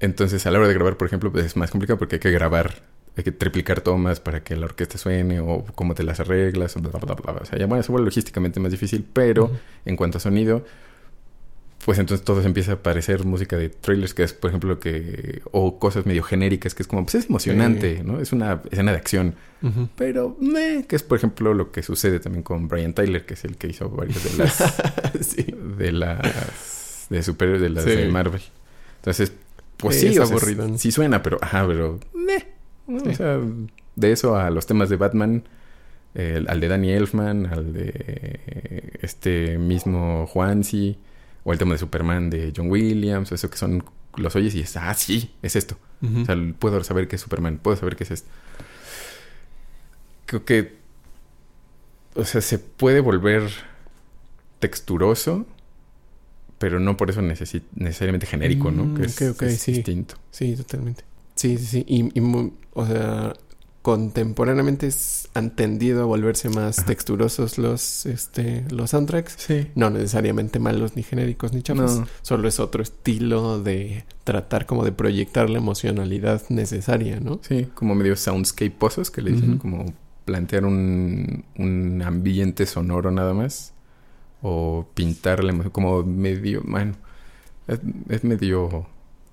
[0.00, 2.30] entonces, a la hora de grabar, por ejemplo, pues es más complicado porque hay que
[2.30, 2.82] grabar,
[3.18, 6.90] hay que triplicar tomas para que la orquesta suene o cómo te las arreglas, bla,
[6.90, 7.42] bla, bla, bla.
[7.42, 9.50] O sea, ya bueno, eso vuelve logísticamente más difícil, pero
[9.84, 10.64] en cuanto a sonido,
[11.84, 15.42] pues entonces todo se empieza a parecer música de trailers, que es, por ejemplo, que...
[15.50, 18.20] O cosas medio genéricas, que es como, pues es emocionante, ¿no?
[18.20, 19.34] Es una escena de acción.
[19.96, 23.44] Pero, meh, que es, por ejemplo, lo que sucede también con Brian Tyler, que es
[23.44, 24.74] el que hizo varias de las...
[25.20, 25.46] sí.
[25.78, 27.06] de las...
[27.10, 27.90] de superhéroes, de las Sí.
[27.90, 28.42] de Marvel.
[28.96, 29.32] Entonces,
[29.76, 31.38] pues Sí, sí, es o sea, sí suena, pero...
[31.40, 31.98] Ajá, pero...
[32.14, 32.46] meh.
[32.88, 33.38] O sea,
[33.96, 35.44] de eso a los temas de Batman...
[36.14, 40.98] el- al de Danny Elfman, al de este mismo Juanzi,
[41.44, 43.84] o el tema de Superman de John Williams, eso que son,
[44.16, 45.76] los oyes y es, ah, sí, es esto.
[46.02, 48.28] O sea, puedo saber que es Superman, puedo saber que es esto.
[50.32, 50.76] Creo que,
[52.14, 53.50] o sea, se puede volver
[54.60, 55.44] texturoso,
[56.58, 58.84] pero no por eso necesi- necesariamente genérico, ¿no?
[58.86, 59.72] Mm, Que es, es sí.
[59.72, 60.14] distinto.
[60.30, 61.04] Sí, totalmente.
[61.34, 61.84] Sí, sí, sí.
[61.86, 62.10] Y,
[62.72, 63.34] o sea,
[63.82, 64.88] contemporáneamente
[65.34, 69.34] han tendido a volverse más texturosos los, este, los soundtracks.
[69.38, 69.66] Sí.
[69.74, 71.98] No necesariamente malos, ni genéricos, ni chafas.
[71.98, 72.06] No.
[72.22, 77.40] Solo es otro estilo de tratar como de proyectar la emocionalidad necesaria, ¿no?
[77.42, 79.92] Sí, como medio soundscape pozos que le dicen, como
[80.24, 83.72] plantear un, un ambiente sonoro nada más.
[84.44, 86.94] O pintar la emoción, como medio, bueno,
[87.68, 88.86] es, es medio,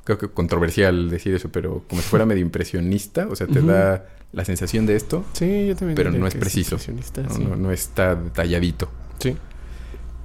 [0.04, 4.06] creo que controversial decir eso, pero como si fuera medio impresionista, o sea, te da
[4.34, 5.96] la sensación de esto, Sí, yo también.
[5.96, 6.76] Pero no es preciso.
[6.78, 7.44] no, sí.
[7.44, 8.88] no- no está detalladito.
[9.18, 9.36] Sí.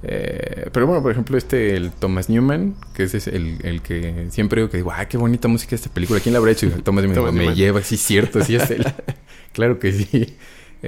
[0.03, 4.27] Eh, pero bueno, por ejemplo, este, el Thomas Newman, que ese es el, el que
[4.29, 6.67] siempre digo que digo, ah, qué bonita música esta película, ¿quién la habrá hecho?
[6.67, 7.55] Y el Thomas Newman Thomas me Newman.
[7.55, 8.85] lleva, sí, cierto, sí es él.
[9.53, 10.35] claro que sí.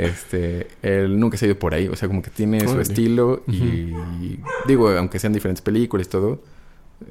[0.05, 3.43] Este, él nunca se ha ido por ahí, o sea, como que tiene su estilo
[3.47, 6.41] y, digo, aunque sean diferentes películas y todo,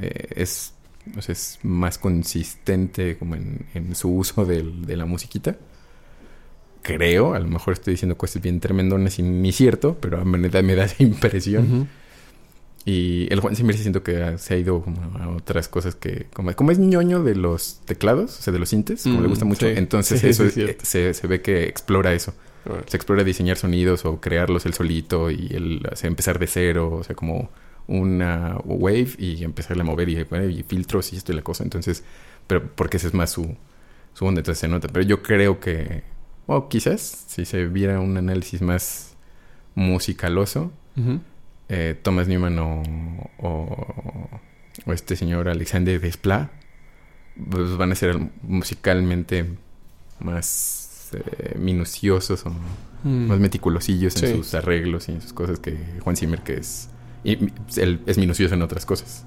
[0.01, 0.73] eh, es,
[1.17, 5.57] o sea, es más consistente como en, en su uso del- de la musiquita.
[6.83, 10.63] Creo, a lo mejor estoy diciendo cosas bien tremendonas y ni cierto, pero me da,
[10.63, 11.89] me da esa impresión.
[12.85, 16.27] Y el Juan siempre siento que se ha ido como a otras cosas que...
[16.33, 19.31] Como, como es ñoño de los teclados, o sea, de los sintes, como le Mm,
[19.31, 19.73] gusta mucho, sí.
[19.77, 20.85] entonces Sí, eso sí, es- cierto.
[20.85, 22.33] se, se ve que explora eso.
[22.87, 26.93] Se explora diseñar sonidos o crearlos él solito y él o sea, empezar de cero,
[26.93, 27.51] o sea, como
[27.89, 31.65] una wave y empezarle a mover y, bueno, y filtros y esto y la cosa.
[31.65, 32.03] Entonces,
[32.47, 33.57] pero porque ese es más su,
[34.15, 34.89] su onda, entonces se nota.
[34.89, 36.03] Pero yo creo que,
[36.47, 39.15] o quizás, si se viera un análisis más
[39.75, 41.21] musicaloso, Ujú.
[41.69, 42.83] eh, Thomas Newman o,
[43.39, 44.41] o,
[44.87, 46.51] o este señor Alexander Desplat
[47.51, 49.45] pues van a ser musicalmente
[50.21, 52.53] más eh, minuciosos o
[53.05, 53.27] Mm.
[53.29, 56.89] más meticulosillos en sus arreglos y en sus cosas que Juan Zimmer que es
[57.23, 59.25] y, él es minucioso en otras cosas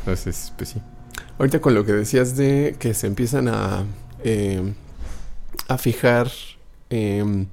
[0.00, 0.80] entonces pues sí.
[1.38, 3.84] Ahorita con lo que decías de que se empiezan a,
[4.24, 4.74] eh,
[5.68, 6.30] a fijar
[6.90, 7.46] em,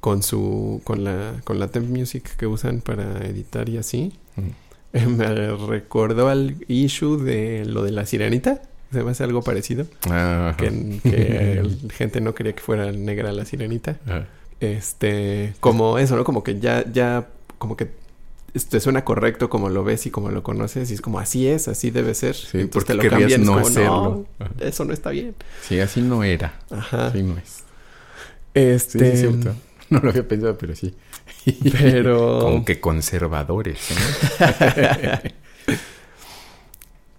[0.00, 4.48] con su con la con la temp music que usan para editar y así Mm.
[4.94, 8.62] eh, me recordó al issue de lo de la sirenita
[8.92, 13.32] se me hace algo parecido Ah, que, que el- gente no quería que fuera negra
[13.32, 13.96] la sirenita.
[14.06, 14.24] Ah,
[14.60, 17.28] este como eso no como que ya ya
[17.58, 17.88] como que
[18.68, 21.68] te suena correcto como lo ves y como lo conoces y es como así es
[21.68, 24.84] así debe ser sí entonces porque te lo querrías cambian no como, hacerlo "No, eso
[24.84, 25.34] no está bien.
[25.62, 26.52] Sí así no era.
[26.70, 27.06] Ajá.
[27.08, 27.48] Así no es.
[27.48, 27.62] Sí,
[28.54, 29.54] este es cierto.
[29.90, 30.94] No lo había pensado pero sí.
[31.72, 35.30] pero como que conservadores ¿no?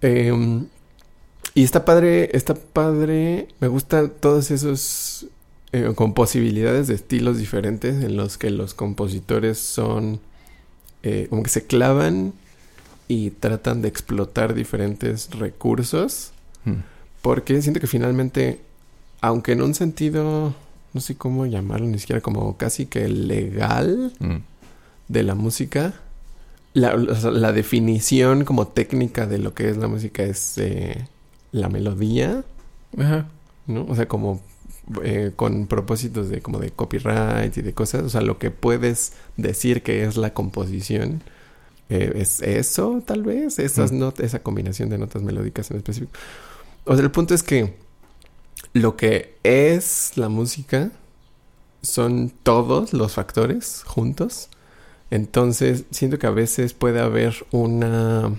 [0.00, 0.66] Em,
[1.54, 3.48] y está padre, está padre.
[3.60, 5.26] Me gustan todos esos
[5.72, 10.20] eh, con posibilidades de estilos diferentes en los que los compositores son
[11.02, 12.32] eh, como que se clavan
[13.08, 16.32] y tratan de explotar diferentes recursos.
[16.64, 16.76] Mm.
[17.22, 18.60] Porque siento que finalmente,
[19.20, 20.54] aunque en un sentido,
[20.92, 24.36] no sé cómo llamarlo, ni siquiera como casi que legal, Mm.
[25.08, 25.94] de la música,
[26.72, 31.06] la, la definición como técnica de lo que es la música es eh,
[31.54, 32.44] la melodía,
[32.98, 33.28] Ajá.
[33.66, 33.86] ¿no?
[33.86, 34.42] O sea, como
[35.02, 39.12] eh, con propósitos de como de copyright y de cosas, o sea, lo que puedes
[39.36, 41.22] decir que es la composición
[41.88, 43.98] eh, es eso, tal vez, esas Mm.
[43.98, 46.12] notas, esa combinación de notas melódicas en específico.
[46.84, 47.76] O sea, el punto es que
[48.72, 50.90] lo que es la música
[51.82, 54.48] son todos los factores juntos.
[55.10, 58.32] Entonces, siento que a veces puede haber una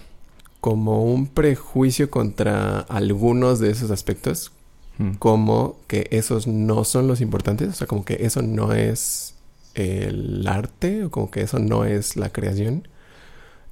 [0.66, 4.52] como un prejuicio contra algunos de esos aspectos,
[4.98, 5.12] Mm.
[5.20, 9.36] como que esos no son los importantes, o sea, como que eso no es
[9.76, 12.88] el arte, o como que eso no es la creación.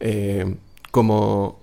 [0.02, 0.54] Eh,
[0.91, 1.58] como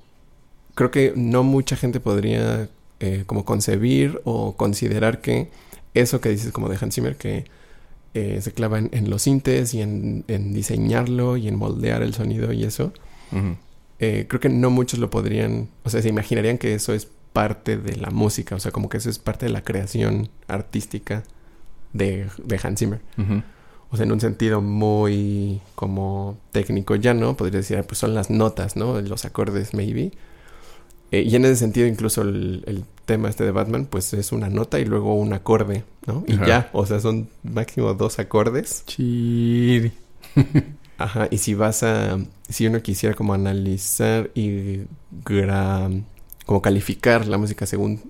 [0.74, 2.68] creo que no mucha gente podría
[2.98, 5.48] eh, como concebir o considerar que
[5.94, 7.44] eso que dices como de Hans Zimmer, que
[8.14, 12.14] eh, se clava en, en los sintes y en, en diseñarlo y en moldear el
[12.14, 12.92] sonido y eso.
[14.00, 17.76] Eh, creo que no muchos lo podrían, o sea, se imaginarían que eso es parte
[17.76, 21.22] de la música, o sea, como que eso es parte de la creación artística
[21.92, 23.00] de, de Hans Zimmer.
[23.92, 27.36] O sea, en un sentido muy como técnico ya, ¿no?
[27.36, 29.00] Podría decir, ah, pues son las notas, ¿no?
[29.00, 30.12] Los acordes, maybe.
[31.10, 34.48] Eh, y en ese sentido, incluso el, el tema este de Batman, pues es una
[34.48, 36.24] nota y luego un acorde, ¿no?
[36.26, 36.46] Y Ajá.
[36.46, 38.84] ya, o sea, son máximo dos acordes.
[38.86, 39.92] Chiri.
[41.00, 44.82] Ajá, y si vas a, si uno quisiera como analizar y
[45.24, 46.02] gra-
[46.46, 48.02] como calificar la música según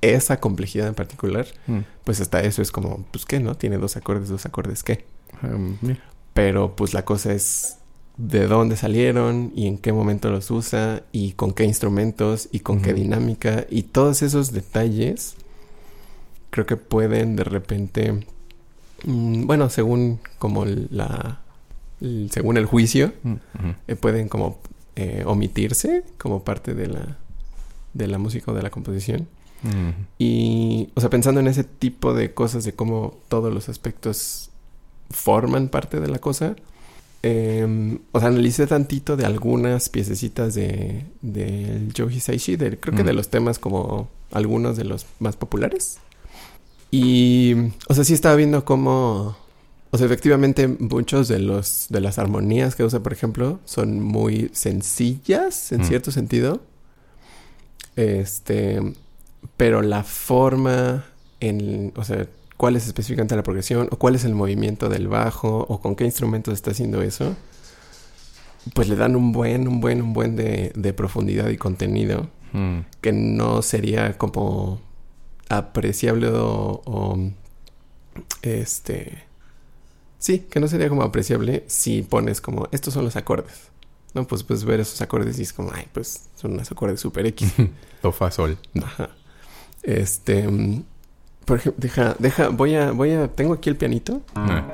[0.00, 1.80] esa complejidad en particular, Mm.
[2.04, 3.54] pues hasta eso es como, pues qué, ¿no?
[3.54, 5.04] Tiene dos acordes, dos acordes, ¿qué?
[5.42, 5.56] Ah.
[6.34, 7.76] Pero pues la cosa es
[8.16, 12.80] de dónde salieron y en qué momento los usa y con qué instrumentos y con
[12.82, 15.34] qué dinámica y todos esos detalles
[16.50, 18.24] creo que pueden de repente,
[19.04, 21.40] mm, bueno, según como la,
[22.30, 23.34] según el juicio, Mm,
[23.88, 24.58] eh, pueden como
[24.96, 27.18] eh, omitirse como parte de la,
[27.94, 29.26] de la música o de la composición.
[29.62, 34.50] Mm, Y, o sea, pensando en ese tipo de cosas, de cómo todos los aspectos
[35.10, 36.56] forman parte de la cosa,
[37.22, 43.02] eh, o sea, analicé tantito de algunas piececitas de del Joe Hisaishi, del- creo que
[43.04, 43.06] Mm.
[43.06, 45.98] de los temas como algunos de los más populares.
[46.90, 47.54] Y,
[47.88, 49.36] o sea, sí estaba viendo cómo,
[49.92, 54.50] o sea, efectivamente muchos de los de las armonías que usa, por ejemplo, son muy
[54.52, 55.84] sencillas en Mm.
[55.84, 56.62] cierto sentido.
[57.96, 58.80] Este,
[59.56, 61.04] pero la forma
[61.40, 62.26] en, o sea,
[62.56, 66.04] cuál es específicamente la progresión o cuál es el movimiento del bajo o con qué
[66.04, 67.36] instrumento se está haciendo eso,
[68.74, 72.78] pues le dan un buen, un buen, un buen de, de profundidad y contenido mm,
[73.00, 74.80] que no sería como
[75.48, 77.18] apreciable o, o,
[78.42, 79.24] este
[80.22, 83.70] sí que no sería como apreciable si pones como estos son los acordes
[84.14, 87.26] no pues pues ver esos acordes y es como ay pues son unos acordes super
[87.26, 87.52] X
[88.02, 88.58] Do, fa, sol.
[88.82, 89.10] Ajá.
[89.82, 90.82] Este, mm,
[91.44, 94.22] por ejemplo, deja, deja, voy a, voy a, tengo aquí el pianito.
[94.34, 94.64] Ah.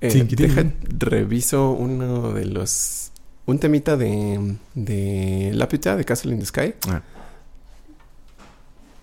[0.00, 0.64] Eh, deja,
[0.98, 3.10] reviso uno de los,
[3.46, 6.74] un temita de, de Laputa, de Castle in the Sky.
[6.88, 7.02] Ah.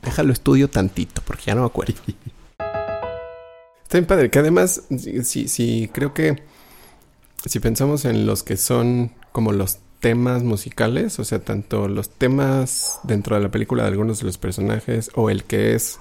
[0.01, 1.95] Déjalo estudio tantito, porque ya no me acuerdo.
[3.87, 4.81] Está bien padre, que además,
[5.23, 6.43] sí, sí, creo que
[7.45, 12.99] si pensamos en los que son como los temas musicales, o sea, tanto los temas
[13.03, 15.99] dentro de la película de algunos de los personajes, o el que es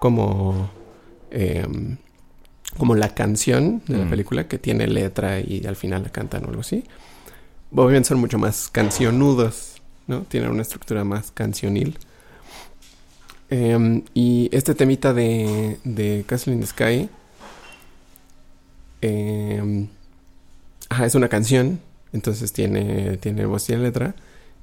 [0.00, 0.70] como,
[1.30, 1.98] em,
[2.78, 4.10] como la canción de la Mm.
[4.10, 6.84] película que tiene letra y al final la cantan o algo así,
[7.70, 10.22] obviamente son mucho más cancionudos, ¿no?
[10.22, 11.98] Tienen una estructura más cancionil.
[13.50, 17.10] Em, y este temita de, de Castle in the Sky
[19.06, 19.88] em,
[20.88, 21.80] ajá, es una canción,
[22.12, 24.14] entonces tiene, tiene voz y letra.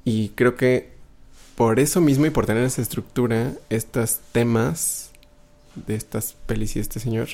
[0.06, 0.94] Y creo que
[1.56, 5.12] por eso mismo y por tener esa estructura, estos temas
[5.76, 7.30] de estas pelis y este señor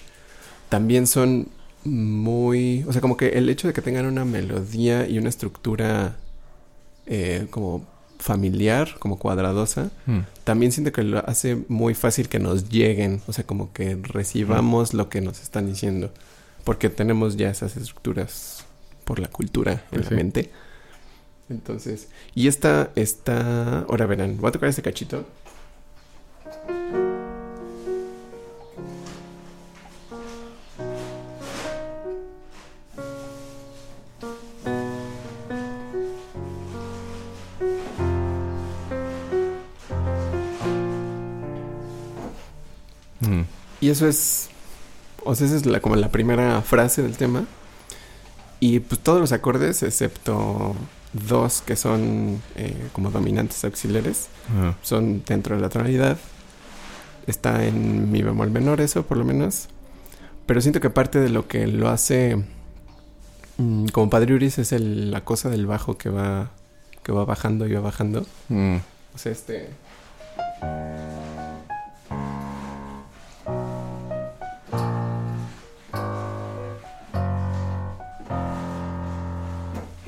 [0.70, 1.48] también son
[1.84, 2.84] muy...
[2.88, 6.18] O sea, como que el hecho de que tengan una melodía y una estructura
[7.06, 7.86] eh, como
[8.20, 13.34] familiar, como cuadradosa, Mm, también siento que lo hace muy fácil que nos lleguen, o
[13.34, 16.12] sea, como que recibamos lo que nos están diciendo,
[16.70, 18.64] porque tenemos ya esas estructuras
[19.04, 20.52] por la cultura en Pues la mente.
[21.50, 25.26] Entonces, y esta está, ahora verán, voy a tocar este cachito.
[43.22, 43.42] mm,
[43.82, 44.52] Y eso es,
[45.30, 47.46] o sea, esa es la, como la primera frase del tema.
[48.60, 50.76] Y pues todos los acordes, excepto
[51.14, 54.28] dos que son eh, como dominantes auxiliares,
[54.82, 56.18] son dentro de la tonalidad.
[57.26, 59.68] Está en mi bemol menor eso, por lo menos.
[60.46, 62.44] Pero siento que parte de lo que lo hace
[63.58, 66.50] mm, como Padre Uris es el- la cosa del bajo que va,
[67.04, 68.26] que va bajando y va bajando.
[68.50, 68.76] mm,
[69.14, 69.70] O sea, este...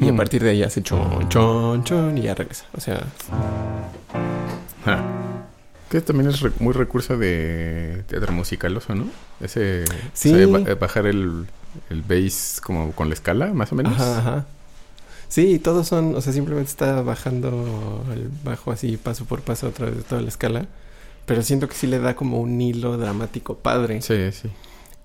[0.02, 0.18] Y a Mm.
[0.18, 2.66] partir de ahí hace chon, chon, chon y ya regresa.
[2.76, 3.02] O sea,
[4.86, 5.02] ah.
[5.90, 9.06] Que también es re- muy recurso de teatro musicaloso, ¿no?
[9.42, 9.84] Ese...
[10.14, 10.34] Sí.
[10.34, 11.46] o sea, ba- bajar el,
[11.90, 13.94] el bass como con la escala, más o menos.
[13.94, 14.46] Ajá, ajá.
[15.28, 19.72] Sí, todos son, o sea, simplemente está bajando el bajo así paso por paso a
[19.72, 20.66] través de toda la escala.
[21.26, 24.02] Pero siento que sí le da como un hilo dramático padre.
[24.02, 24.50] Sí, sí.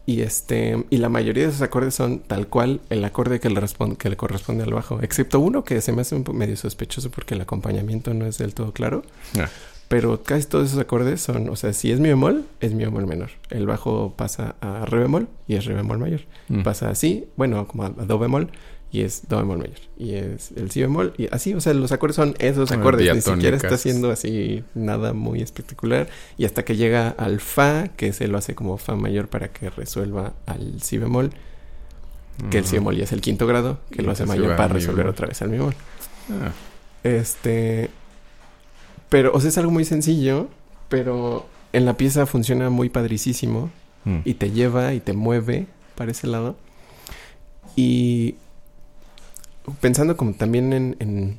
[0.09, 3.61] Y este, y la mayoría de esos acordes son tal cual el acorde que le,
[3.61, 5.01] respon- que le corresponde al bajo.
[5.03, 8.55] Excepto uno que se me hace un medio sospechoso porque el acompañamiento no es del
[8.55, 9.03] todo claro.
[9.37, 9.49] Ah.
[9.89, 13.07] Pero casi todos esos acordes son, o sea, si es mi bemol, es mi bemol
[13.07, 13.31] menor.
[13.51, 16.21] El bajo pasa a re bemol y es re bemol mayor.
[16.49, 16.63] Mm.
[16.63, 18.49] Pasa así, bueno, como a do bemol
[18.97, 19.77] y es do bemol mayor.
[19.99, 23.15] Y es el si bemol y así, o sea, los acordes son esos acordes.
[23.15, 26.09] Ni siquiera está haciendo así nada muy espectacular.
[26.39, 29.69] Y hasta que llega al fa, que se lo hace como fa mayor para que
[29.69, 31.31] resuelva al si bemol,
[32.51, 34.69] que el si bemol ya es el quinto grado, que Y lo hace mayor para
[34.69, 35.11] resolver bemol.
[35.11, 35.75] otra vez al mi bemol.
[36.31, 36.53] Ah,
[37.03, 37.91] Este.
[39.11, 40.49] Pero, o sea, es algo muy sencillo,
[40.89, 43.71] pero en la pieza funciona muy padricísimo
[44.05, 44.21] mm.
[44.25, 45.67] y te lleva y te mueve
[45.97, 46.57] para ese lado.
[47.77, 48.37] Y
[49.81, 51.39] pensando como también en, en,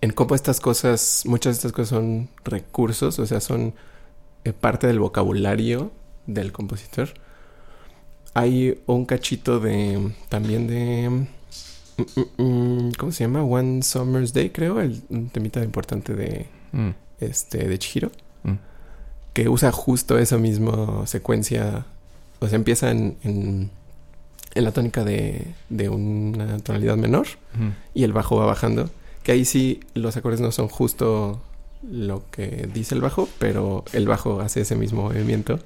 [0.00, 3.74] en cómo estas cosas, muchas de estas cosas son recursos, o sea, son
[4.44, 5.90] eh, parte del vocabulario
[6.26, 7.10] del compositor.
[8.34, 13.42] Hay un cachito de también de mm, mm, mm, ¿cómo se llama?
[13.44, 16.90] One Summer's Day, creo, el un temita importante de Mm,
[17.20, 18.10] este de Chihiro
[18.44, 18.54] mm,
[19.34, 21.86] que usa justo esa misma secuencia.
[22.40, 23.70] O sea, empieza en, en,
[24.54, 27.26] en la tónica de, de una tonalidad menor
[27.94, 28.90] y el bajo va bajando.
[29.22, 31.40] Que ahí sí los acordes no son justo
[31.82, 35.58] lo que dice el bajo, pero el bajo hace ese mismo movimiento.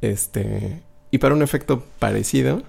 [0.00, 0.82] Este.
[1.10, 2.62] Y para un efecto parecido,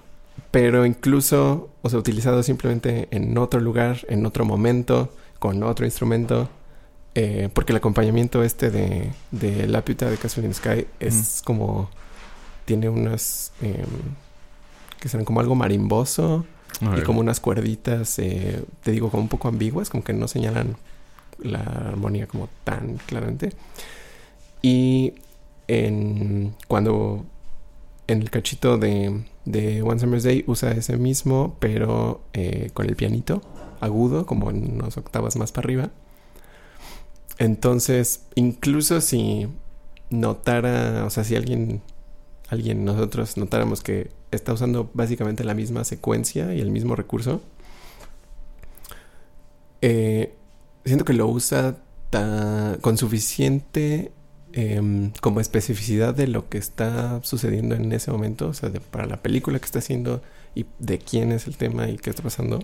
[0.50, 6.48] pero incluso, o sea, utilizado simplemente en otro lugar, en otro momento, con otro instrumento.
[7.14, 11.42] eh, porque el acompañamiento este de, de La Piuta de Castle in the Sky es
[11.44, 11.90] como.
[12.66, 13.52] Tiene unas.
[13.62, 13.74] em,
[15.06, 16.44] que serán como algo marimboso
[16.98, 20.76] y como unas cuerditas, eh, te digo, como un poco ambiguas, como que no señalan
[21.38, 23.52] la armonía como tan claramente.
[24.62, 25.14] Y
[25.68, 27.24] en, cuando
[28.08, 32.96] en el cachito de, de One Summer's Day usa ese mismo, pero eh, con el
[32.96, 33.42] pianito
[33.80, 35.90] agudo, como en unas octavas más para arriba.
[37.38, 39.46] Entonces, incluso si
[40.10, 41.80] notara, o sea, si alguien,
[42.48, 47.40] alguien, nosotros notáramos que está usando básicamente la misma secuencia y el mismo recurso,
[49.82, 50.34] eh,
[50.84, 51.76] siento que lo usa
[52.10, 54.12] ta- con suficiente
[54.52, 59.04] em, como especificidad de lo que está sucediendo en ese momento, o sea, de- para
[59.06, 60.22] la película que está haciendo
[60.54, 62.60] y de quién es el tema y qué está pasando,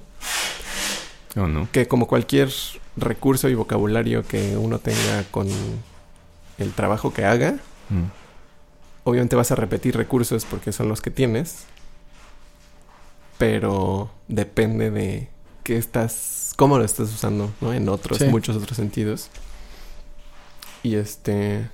[1.36, 1.68] ¿O no?
[1.70, 2.50] que como cualquier
[2.96, 5.48] recurso y vocabulario que uno tenga con
[6.58, 7.56] el trabajo que haga,
[7.90, 8.04] Mm.
[9.04, 11.64] Obviamente vas a repetir recursos porque son los que tienes,
[13.38, 15.28] pero depende de
[15.64, 17.72] qué estás, cómo lo estás usando, ¿no?
[17.72, 18.24] En otros, Sí.
[18.26, 19.28] muchos otros sentidos.
[20.82, 21.68] Y este...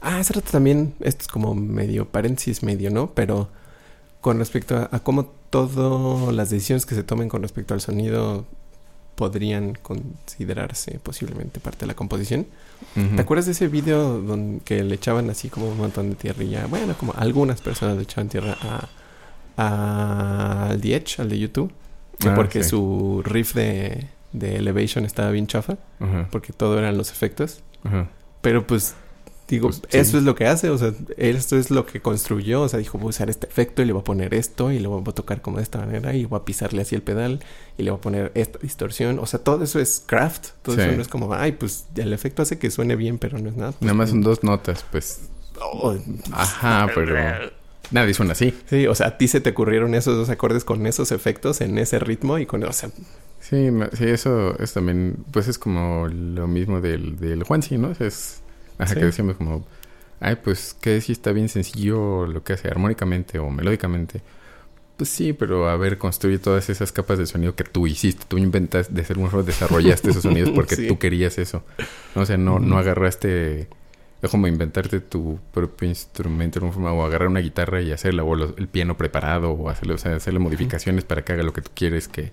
[0.00, 3.12] Ah, hace rato también, esto es como medio paréntesis, medio, ¿no?
[3.14, 3.48] Pero
[4.20, 8.44] con respecto a, a cómo todas las decisiones que se tomen con respecto al sonido
[9.18, 12.46] podrían considerarse posiblemente parte de la composición.
[13.16, 16.66] ¿Te acuerdas de ese video donde que le echaban así como un montón de tierrilla?
[16.68, 18.88] Bueno, como algunas personas le echaban tierra a,
[19.56, 21.72] a- al The Edge, al de YouTube.
[22.24, 22.70] Ah, porque sí.
[22.70, 25.76] su riff de, de Elevation estaba bien chafa.
[26.30, 27.60] Porque todo eran los efectos.
[28.40, 28.94] Pero pues,
[29.48, 29.98] digo, Pues, sí.
[29.98, 30.70] eso es lo que hace.
[30.70, 32.62] O sea, esto es lo que construyó.
[32.62, 34.70] O sea, dijo, voy a usar este efecto y le voy a poner esto.
[34.72, 36.14] Y le voy a tocar como de esta manera.
[36.14, 37.40] Y voy a pisarle así el pedal.
[37.76, 39.18] Y le voy a poner esta distorsión.
[39.18, 40.48] O sea, todo eso es craft.
[40.62, 40.82] Todo Sí.
[40.82, 43.56] eso no es como, ay, pues el efecto hace que suene bien, pero no es
[43.56, 43.72] nada.
[43.72, 45.20] Pues, Nada más son dos notas, pues.
[45.60, 45.94] Oh,
[46.32, 47.16] Ajá, pero
[47.90, 48.54] nadie suena así.
[48.70, 51.78] Sí, o sea, a ti se te ocurrieron esos dos acordes con esos efectos en
[51.78, 52.90] ese ritmo y con, o sea,
[53.40, 57.92] Sí, sí, eso es también, pues es como lo mismo del, del Juansi, ¿no?
[57.98, 58.40] Es,
[58.78, 59.00] ajá, Sí.
[59.00, 59.66] que decíamos como,
[60.20, 64.22] ay, pues que si está bien sencillo lo que hace armónicamente o melódicamente.
[64.96, 68.36] Pues sí, pero a ver, construye todas esas capas de sonido que tú hiciste, tú
[68.36, 70.88] inventas de ser un desarrollaste esos sonidos porque Sí.
[70.88, 71.62] tú querías eso.
[72.16, 73.68] O sea, no, no agarraste,
[74.22, 78.56] es como inventarte tu propio instrumento forma, o agarrar una guitarra y hacerla, o lo-
[78.56, 81.70] el piano preparado, o hacerle, o sea, hacerle modificaciones para que haga lo que tú
[81.74, 82.32] quieres que,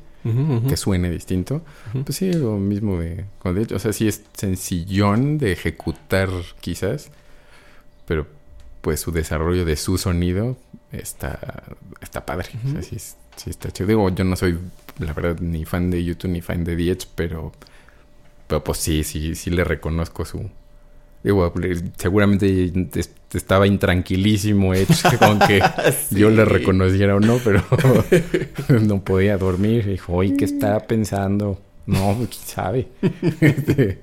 [0.68, 1.62] que suene distinto.
[2.04, 3.26] Pues sí, lo mismo de,
[3.62, 6.30] hecho, o sea, sí es sencillón de ejecutar
[6.62, 7.12] quizás,
[8.08, 8.28] pero
[8.82, 10.58] pues su desarrollo de su sonido
[10.92, 11.64] está,
[12.02, 12.50] está padre.
[12.68, 13.88] O sea, sí, sí está chido.
[13.88, 14.60] Digo, yo no soy,
[15.00, 17.52] la verdad, ni fan de YouTube ni fan de The Edge, pero,
[18.48, 20.50] pero pues sí, sí, sí le reconozco su...
[21.26, 21.52] Digo,
[21.98, 25.60] seguramente es- estaba intranquilísimo Edge con que
[26.12, 27.64] yo le reconociera o no, pero
[28.82, 29.86] no podía dormir.
[29.88, 31.60] Dijo, oye, ¿qué estaba pensando?
[31.88, 32.88] No, pues, quién sabe.
[33.42, 34.00] Este,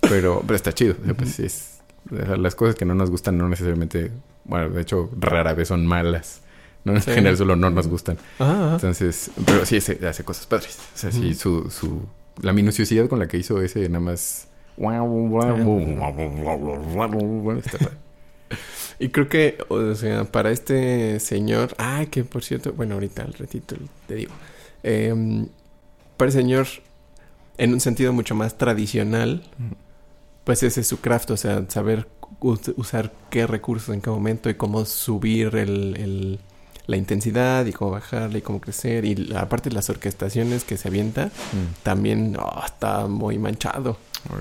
[0.00, 0.94] pero, pero está chido.
[1.16, 1.78] Pues, sí es,
[2.10, 4.10] las cosas que no nos gustan no necesariamente,
[4.44, 6.40] bueno, de hecho, rara vez son malas.
[6.84, 7.12] No, en Sí.
[7.12, 8.16] general solo no nos gustan.
[8.40, 10.78] Ah, Entonces, pero sí hace, hace cosas padres.
[10.94, 12.00] O sea, sí, su, su,
[12.40, 14.48] la minuciosidad con la que hizo ese nada más.
[18.98, 23.32] Y creo que, o sea, para este señor, ay, que por cierto, bueno, ahorita al
[23.34, 24.32] ratito te digo,
[24.84, 25.46] Em,
[26.16, 26.66] para el señor,
[27.56, 29.42] en un sentido mucho más tradicional,
[30.44, 32.08] pues ese es su craft, o sea, saber
[32.40, 36.38] us- usar qué recursos en qué momento y cómo subir el-
[36.86, 39.04] la intensidad y cómo bajarla y cómo crecer.
[39.04, 41.82] Y la- aparte las orquestaciones que se avienta, Mm.
[41.82, 43.96] también oh, está muy manchado.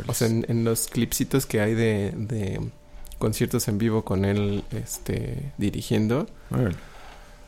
[0.07, 2.59] O sea, en, en los clipsitos que hay de, de
[3.17, 6.27] conciertos en vivo con él este, dirigiendo,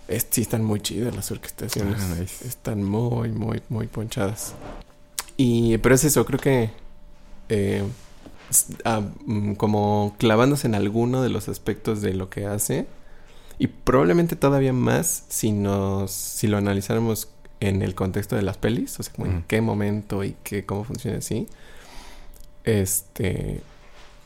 [0.07, 1.99] es- sí están muy chidas las orquestaciones.
[2.01, 2.47] Ah, nice.
[2.47, 4.53] Están muy, muy, muy ponchadas.
[5.37, 6.69] Y, pero es eso, creo que
[7.49, 7.83] eh,
[8.85, 12.85] ah, mm, como clavándose en alguno de los aspectos de lo que hace.
[13.59, 17.29] Y probablemente todavía más si nos, si lo analizáramos
[17.59, 20.83] en el contexto de las pelis, o sea, como en qué momento y qué, cómo
[20.83, 21.47] funciona así.
[22.63, 23.61] Este,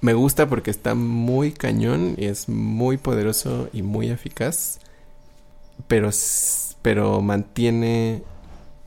[0.01, 4.80] me gusta porque está muy cañón y es muy poderoso y muy eficaz,
[5.88, 6.09] pero,
[6.82, 8.23] pero mantiene,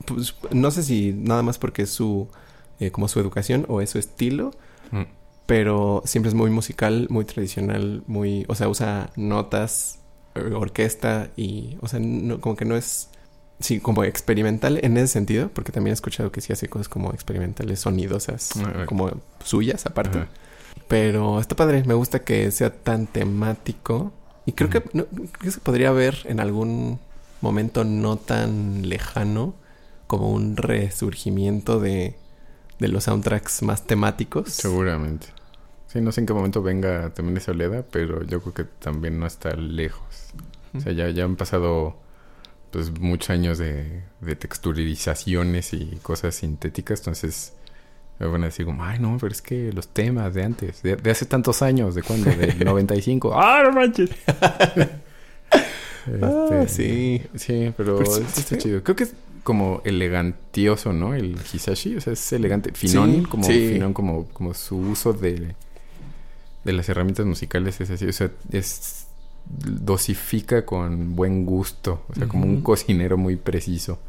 [0.05, 2.27] pues, no sé si nada más porque es su,
[2.79, 4.51] eh, como su educación o es su estilo,
[4.91, 5.03] Mm.
[5.45, 9.99] pero siempre es muy musical, muy tradicional, muy, o sea, usa notas,
[10.35, 13.09] orquesta y, o sea, no- como que no es,
[13.59, 17.11] sí, como experimental en ese sentido, porque también he escuchado que sí hace cosas como
[17.13, 19.11] experimentales, sonidosas, Ah, como
[19.43, 20.25] suyas aparte.
[20.87, 24.11] Pero está padre, me gusta que sea tan temático.
[24.45, 26.99] Y creo que no, creo que se podría ver en algún
[27.41, 29.53] momento no tan lejano
[30.07, 32.15] como un resurgimiento de,
[32.79, 34.49] de los soundtracks más temáticos.
[34.49, 35.27] Seguramente.
[35.87, 39.19] Sí, no sé en qué momento venga también esa oleda, pero yo creo que también
[39.19, 40.01] no está lejos.
[40.75, 41.97] O sea, ya, ya han pasado
[42.71, 47.53] pues muchos años de, de texturizaciones y cosas sintéticas, entonces
[48.19, 50.95] me van a decir como, ay no, pero es que los temas de antes, de,
[50.95, 52.29] de hace tantos años, ¿de cuándo?
[52.31, 53.31] Del 95.
[53.35, 54.09] ¡Ah, no manches!
[56.21, 57.21] Ah, Este, sí.
[57.35, 58.57] Sí, pero, Pero sí, sí está sí.
[58.57, 58.83] chido.
[58.83, 59.13] Creo que es
[59.43, 61.13] como elegantioso, ¿no?
[61.13, 62.71] El Hisashi, o sea, es elegante.
[62.73, 65.55] Finón, Sí, como finón, como, como su uso de,
[66.63, 68.07] de las herramientas musicales es así.
[68.07, 69.07] O sea, es
[69.59, 72.03] dosifica con buen gusto.
[72.09, 73.99] O sea, como un cocinero muy preciso.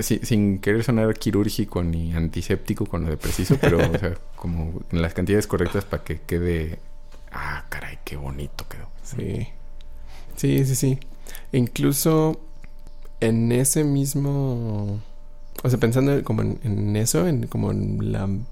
[0.00, 5.02] Sin querer sonar quirúrgico ni antiséptico con lo de preciso, pero, o sea, como en
[5.02, 6.78] las cantidades correctas para que quede.
[7.30, 8.88] Ah, caray, qué bonito quedó.
[9.02, 9.48] Sí.
[10.36, 10.98] Sí, sí, sí.
[11.52, 12.40] Incluso
[13.20, 15.00] en ese mismo.
[15.62, 18.42] O sea, pensando como en, en eso, en como en la mm,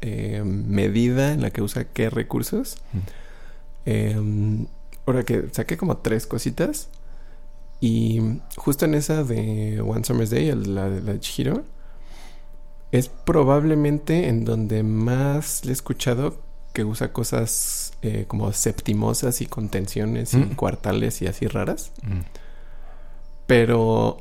[0.00, 2.76] eh, medida en la que usa qué recursos.
[2.92, 2.98] Mm.
[3.90, 4.66] Eh,
[5.06, 6.88] ahora que saqué como tres cositas.
[7.80, 8.20] Y
[8.56, 11.62] justo en esa de One Summer's Day, la de la Chihiro,
[12.90, 16.40] es probablemente en donde más le he escuchado
[16.72, 20.54] que usa cosas eh, como septimosas y contenciones y Mm.
[20.54, 21.92] cuartales y así raras.
[22.02, 22.20] Mm.
[23.46, 24.18] Pero,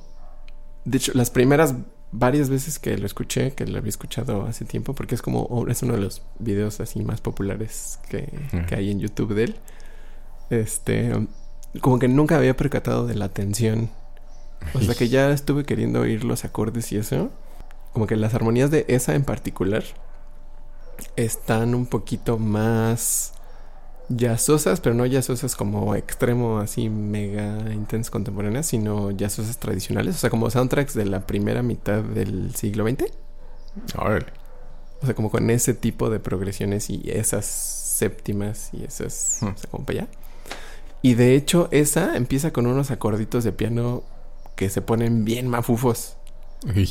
[0.85, 1.73] de hecho, las primeras
[2.11, 5.67] varias veces que lo escuché, que lo había escuchado hace tiempo, porque es como, oh,
[5.67, 8.31] es uno de los videos así más populares que,
[8.67, 9.55] que hay en YouTube de él.
[10.49, 11.11] Este,
[11.81, 13.89] como que nunca había percatado de la tensión.
[14.73, 17.29] O sea que ya estuve queriendo oír los acordes y eso.
[17.93, 19.83] Como que las armonías de esa en particular
[21.15, 23.33] están un poquito más
[24.09, 30.29] jazzosas, pero no jazzosas como extremo así mega intensas contemporáneas, sino jazzosas tradicionales, o sea,
[30.29, 33.05] como soundtracks de la primera mitad del siglo XX.
[33.97, 34.27] Órale.
[35.01, 39.47] O sea, como con ese tipo de progresiones y esas séptimas y esas, Hmm.
[39.47, 40.07] o sea, como para allá.
[41.01, 44.03] Y de hecho, esa empieza con unos acorditos de piano
[44.55, 46.17] que se ponen bien mafufos.
[46.75, 46.89] Uy.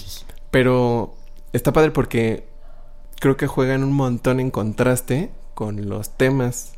[0.52, 1.14] Pero
[1.52, 2.46] está padre porque
[3.18, 6.75] creo que juegan un montón en contraste con los temas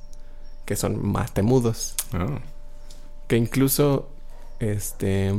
[0.69, 1.95] que son más temudos.
[2.13, 2.41] Ah.
[3.27, 4.11] Que incluso,
[4.61, 5.33] este,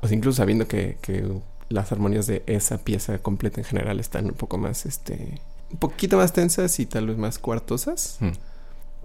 [0.00, 1.28] o sea, incluso sabiendo que, que
[1.68, 5.40] las armonías de esa pieza completa en general están un poco más, este,
[5.72, 8.18] un poquito más tensas y tal vez más cuartosas.
[8.20, 8.30] Mm.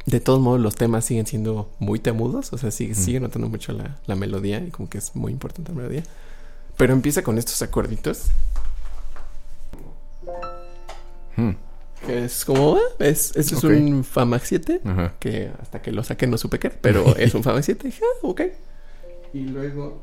[0.05, 2.95] De todos modos, los temas siguen siendo muy temudos, o sea, sigue, Mm.
[2.95, 6.03] sigue notando mucho la, la melodía y como que es muy importante la melodía.
[6.77, 8.27] Pero empieza con estos acorditos
[11.38, 11.51] Mm.
[12.05, 13.37] Que es como, ah, es, Ok.
[13.37, 15.13] es un Famax 7 Ajá.
[15.19, 18.03] que hasta que lo saqué no supe qué, pero es un Famax 7 y dije,
[18.05, 18.41] ah, ok.
[19.33, 20.01] Y luego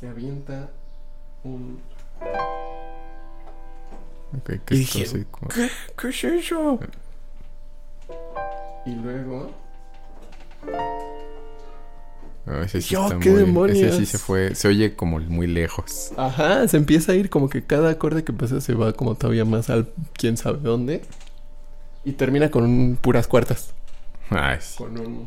[0.00, 0.70] se avienta
[1.44, 1.80] un...
[4.38, 5.68] Ok, ¿qué Y dije, Así como- ¿Qué?
[5.98, 6.78] ¿Qué es eso?
[8.86, 9.50] Y luego...
[12.46, 13.78] Ah, ese sí Yo, está ¿qué muy- demonios?
[13.78, 14.54] Ese sí se fue.
[14.54, 16.12] Se oye como muy lejos.
[16.16, 19.44] Ajá, se empieza a ir como que cada acorde que pasa se va como todavía
[19.44, 21.02] más al quién sabe dónde.
[22.04, 23.70] Y termina con un puras cuartas.
[24.30, 24.76] Ay, sí.
[24.78, 25.26] Con un...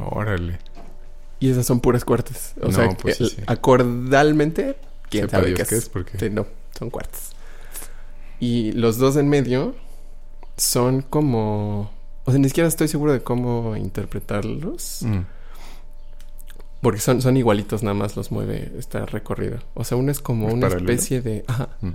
[0.00, 0.58] Órale.
[1.40, 2.54] Y esas son puras cuartas.
[2.60, 3.36] O No, sea, pues sí, el- sí.
[3.46, 4.76] acordalmente,
[5.10, 5.82] quién Sepa sabe Dios qué qué es.
[5.84, 6.18] es porque...
[6.18, 6.46] Sí, no,
[6.78, 7.33] son cuartas.
[8.44, 9.74] Y los dos en medio
[10.58, 11.90] son como...
[12.26, 14.98] O sea, ni siquiera estoy seguro de cómo interpretarlos.
[15.00, 15.20] Mm.
[16.82, 19.60] Porque son, son igualitos, nada más los mueve esta recorrido.
[19.72, 20.92] O sea, uno es como ¿Es una paralelo?
[20.92, 21.44] especie de...
[21.46, 21.70] Ajá.
[21.80, 21.92] Mm.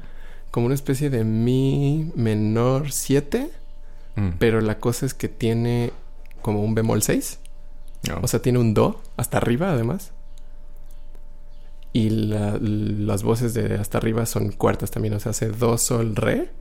[0.49, 3.51] Como una especie de mi menor 7.
[4.15, 4.29] Mm.
[4.39, 5.93] Pero la cosa es que tiene
[6.41, 7.37] como un bemol 6.
[8.09, 8.21] No.
[8.23, 10.13] O sea, tiene un do hasta arriba, además.
[11.93, 15.13] Y la- las voces de hasta arriba son cuartas también.
[15.15, 16.51] O sea, hace do, sol, re.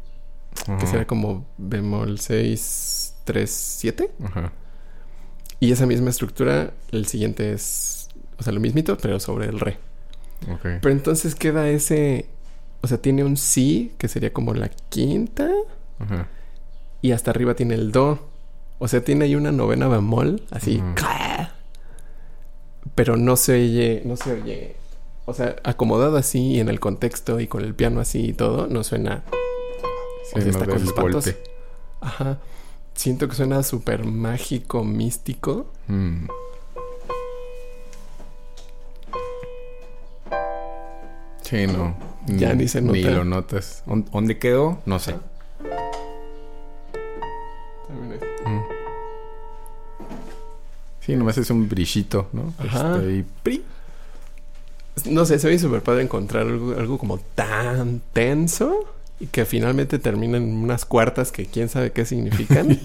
[0.81, 4.11] Que será como bemol 6, 3, 7.
[4.25, 4.53] Ajá.
[5.61, 8.09] Y esa misma estructura, el siguiente es,
[8.39, 9.79] o sea, lo mismito, pero sobre el re.
[10.51, 10.61] Ok.
[10.81, 12.27] Pero entonces queda ese,
[12.81, 15.49] o sea, tiene un si, que sería como la quinta,
[15.99, 16.29] Ajá.
[17.03, 18.29] y hasta arriba tiene el do.
[18.79, 20.83] O sea, tiene ahí una novena bemol, así.
[22.95, 24.77] Pero no se oye, no se oye.
[25.29, 28.67] O sea, acomodado así y en el contexto y con el piano así y todo,
[28.67, 29.25] no suena.
[30.25, 31.31] Sí, sea, no está el espantoso.
[31.31, 31.43] golpe.
[32.01, 32.39] Ajá.
[32.95, 35.67] Siento que suena súper mágico, místico.
[35.87, 36.29] Mm.
[41.43, 41.95] Sí, no.
[42.27, 43.15] Ya ni se Ni nota.
[43.17, 43.83] lo notas.
[43.87, 44.79] ¿Dó- ¿Dónde quedó?
[44.87, 45.15] No sé.
[47.91, 48.61] Mm.
[51.01, 52.53] Sí, nomás es un brillito, ¿no?
[52.59, 52.97] Ajá.
[52.97, 53.65] Este, y ¡pri!
[55.07, 58.85] No sé, se oye súper padre encontrar algo, algo como tan tenso
[59.21, 62.79] y que finalmente termina en unas cuartas que quién sabe qué significan.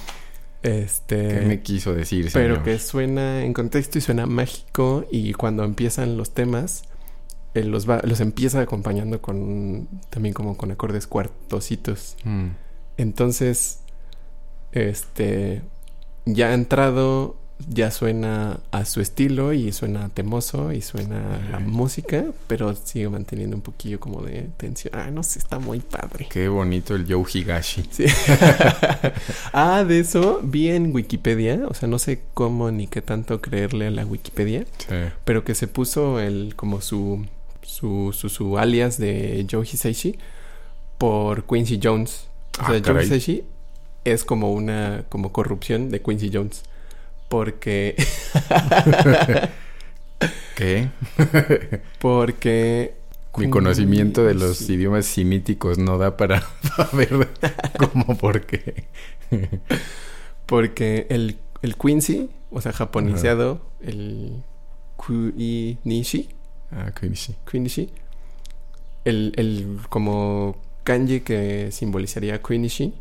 [0.62, 1.28] este.
[1.28, 6.16] ¿Qué me quiso decir, pero que suena en contexto y suena mágico y cuando empiezan
[6.16, 6.84] los temas
[7.54, 12.50] él los va los empieza acompañando con también como con acordes cuartositos Mm.
[12.96, 13.80] entonces
[14.70, 15.62] este
[16.26, 22.74] ya entrado ya suena a su estilo y suena temoso y suena la música pero
[22.74, 26.94] sigue manteniendo un poquillo como de tensión ah no sé está muy padre Qué bonito
[26.94, 27.84] el Joe Higashi.
[27.90, 28.04] Sí.
[29.52, 33.86] ah, de eso vi en Wikipedia, o sea, no sé cómo ni qué tanto creerle
[33.86, 34.94] a la Wikipedia, Sí.
[35.24, 37.26] pero que se puso el como su
[37.62, 40.18] su, su, su alias de Joe Hisaishi
[40.98, 42.26] por Quincy Jones.
[42.58, 43.04] O Ah, sea, Joe caray.
[43.06, 43.44] Hisaishi
[44.04, 46.62] es como una como corrupción de Quincy Jones.
[47.30, 47.94] Porque
[50.56, 50.88] ¿Qué?
[52.00, 52.94] porque
[53.36, 56.42] Mi conocimiento de los idiomas semíticos no da para,
[56.92, 57.28] ver
[57.78, 58.84] cómo por qué.
[60.46, 64.42] Porque el, el Quincy, o sea, japoniceado, el
[64.96, 66.28] Kuinishi,
[66.72, 67.34] Ah, Quincy.
[67.50, 67.90] Quinishi,
[69.04, 72.94] el, el como kanji que simbolizaría Quinishi,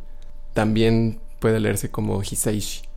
[0.53, 2.88] también puede leerse como Hisaishi.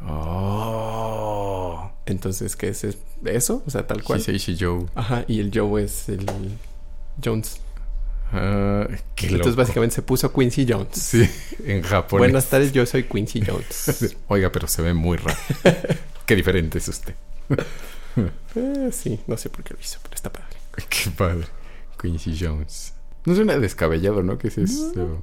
[0.00, 1.90] Oh.
[2.06, 3.62] Entonces, ¿qué es es- eso?
[3.66, 4.20] O sea, tal cual.
[4.20, 4.86] Hisaishi Joe.
[4.94, 6.26] Ajá, y el Joe es el
[7.22, 7.60] Jones.
[8.32, 9.56] Ah, qué Entonces, loco.
[9.56, 10.88] básicamente se puso Quincy Jones.
[10.94, 11.28] Sí,
[11.64, 12.18] en Japón.
[12.18, 14.16] Buenas tardes, yo soy Quincy Jones.
[14.28, 15.38] Oiga, pero se ve muy raro.
[16.26, 17.14] qué diferente es usted.
[18.54, 20.56] Eh, sí, no sé por qué lo hizo, pero está padre.
[20.88, 21.46] Qué padre.
[22.00, 22.92] Quincy Jones.
[23.24, 24.38] No suena descabellado, ¿no?
[24.38, 25.22] ¿Qué es eso?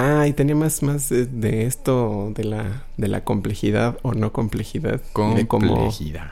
[0.00, 4.32] Ah, y tenía más, más de, de esto, de la, de la complejidad o no
[4.32, 5.00] complejidad.
[5.12, 6.30] Complejidad.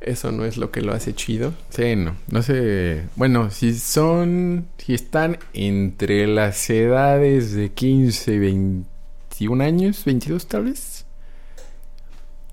[0.00, 1.54] eso no es lo que lo hace chido.
[1.70, 2.14] Sí, no.
[2.30, 3.04] No sé.
[3.16, 4.66] Bueno, si son.
[4.76, 10.95] Si están entre las edades de 15 y 21 años, 22 tal vez.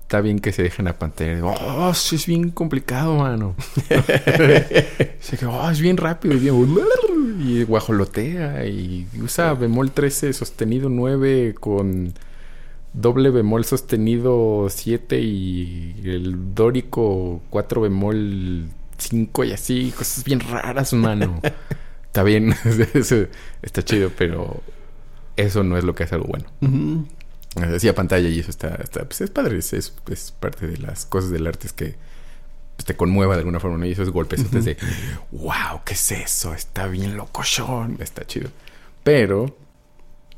[0.04, 1.40] Está bien que se dejen a pantalla.
[1.42, 3.56] Oh, sí, es bien complicado, mano.
[5.20, 6.54] Se que, oh, es bien rápido, es bien.
[7.40, 8.66] Y guajolotea.
[8.66, 12.12] Y usa bemol 13 sostenido 9 con
[12.92, 20.92] doble bemol sostenido 7 y el dórico 4 bemol 5 y así, cosas bien raras,
[20.92, 21.40] mano.
[22.06, 22.54] Está bien,
[23.62, 24.62] está chido, pero
[25.36, 26.46] eso no es lo que hace algo bueno.
[26.60, 27.23] Así
[27.56, 29.90] a pantalla y eso está, está pues es padre, es, es,
[30.38, 31.94] parte de las cosas del arte, es que
[32.76, 33.86] pues, te conmueva de alguna forma, ¿no?
[33.86, 34.60] Y esos golpes Ujú.
[34.60, 34.76] de,
[35.32, 36.54] wow, ¿qué es eso?
[36.54, 38.50] Está bien locochón, está chido.
[39.02, 39.56] Pero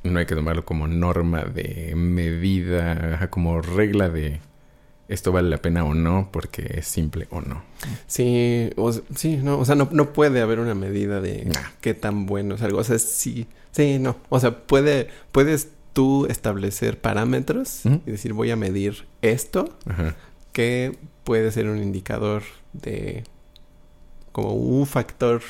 [0.03, 4.41] no hay que tomarlo como norma de medida, como regla de
[5.09, 7.63] esto vale la pena o no, porque es simple o no.
[8.07, 11.71] Sí, o, sí, no, o sea, no, no puede haber una medida de Nah.
[11.81, 12.79] qué tan bueno es algo.
[12.79, 14.17] O sea, sí, sí, no.
[14.31, 20.15] O sea, puede, puedes tú establecer parámetros y decir voy a medir esto, Ajá.
[20.53, 22.43] que puede ser un indicador
[22.75, 23.25] de
[24.33, 25.41] como un factor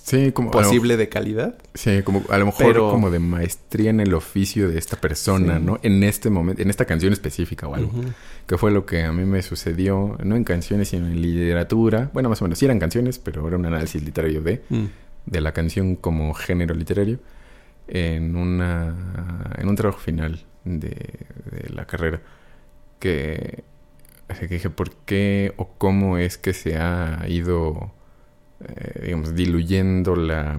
[0.00, 1.56] Sí, como a lo- posible de calidad.
[1.74, 5.58] Sí, como a lo mejor Pero- como de maestría en el oficio de esta persona,
[5.58, 5.64] Sí.
[5.64, 5.80] ¿no?
[5.82, 7.90] En este momento, en esta canción específica o algo.
[8.46, 12.10] Que fue lo que a mí me sucedió, no en canciones, sino en literatura.
[12.12, 14.84] Bueno, más o menos, sí eran canciones, pero era un análisis literario de, Mm.
[15.26, 17.18] de la canción como género literario.
[17.86, 18.94] En una
[19.58, 20.88] en un trabajo final de,
[21.50, 22.20] de la carrera.
[22.98, 23.64] Que,
[24.28, 27.92] así que dije, ¿por qué o cómo es que se ha ido,
[28.66, 30.56] eh, digamos, diluyendo la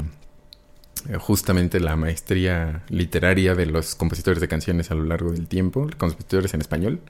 [1.10, 5.88] eh, justamente la maestría literaria de los compositores de canciones a lo largo del tiempo,
[5.98, 7.02] compositores en español?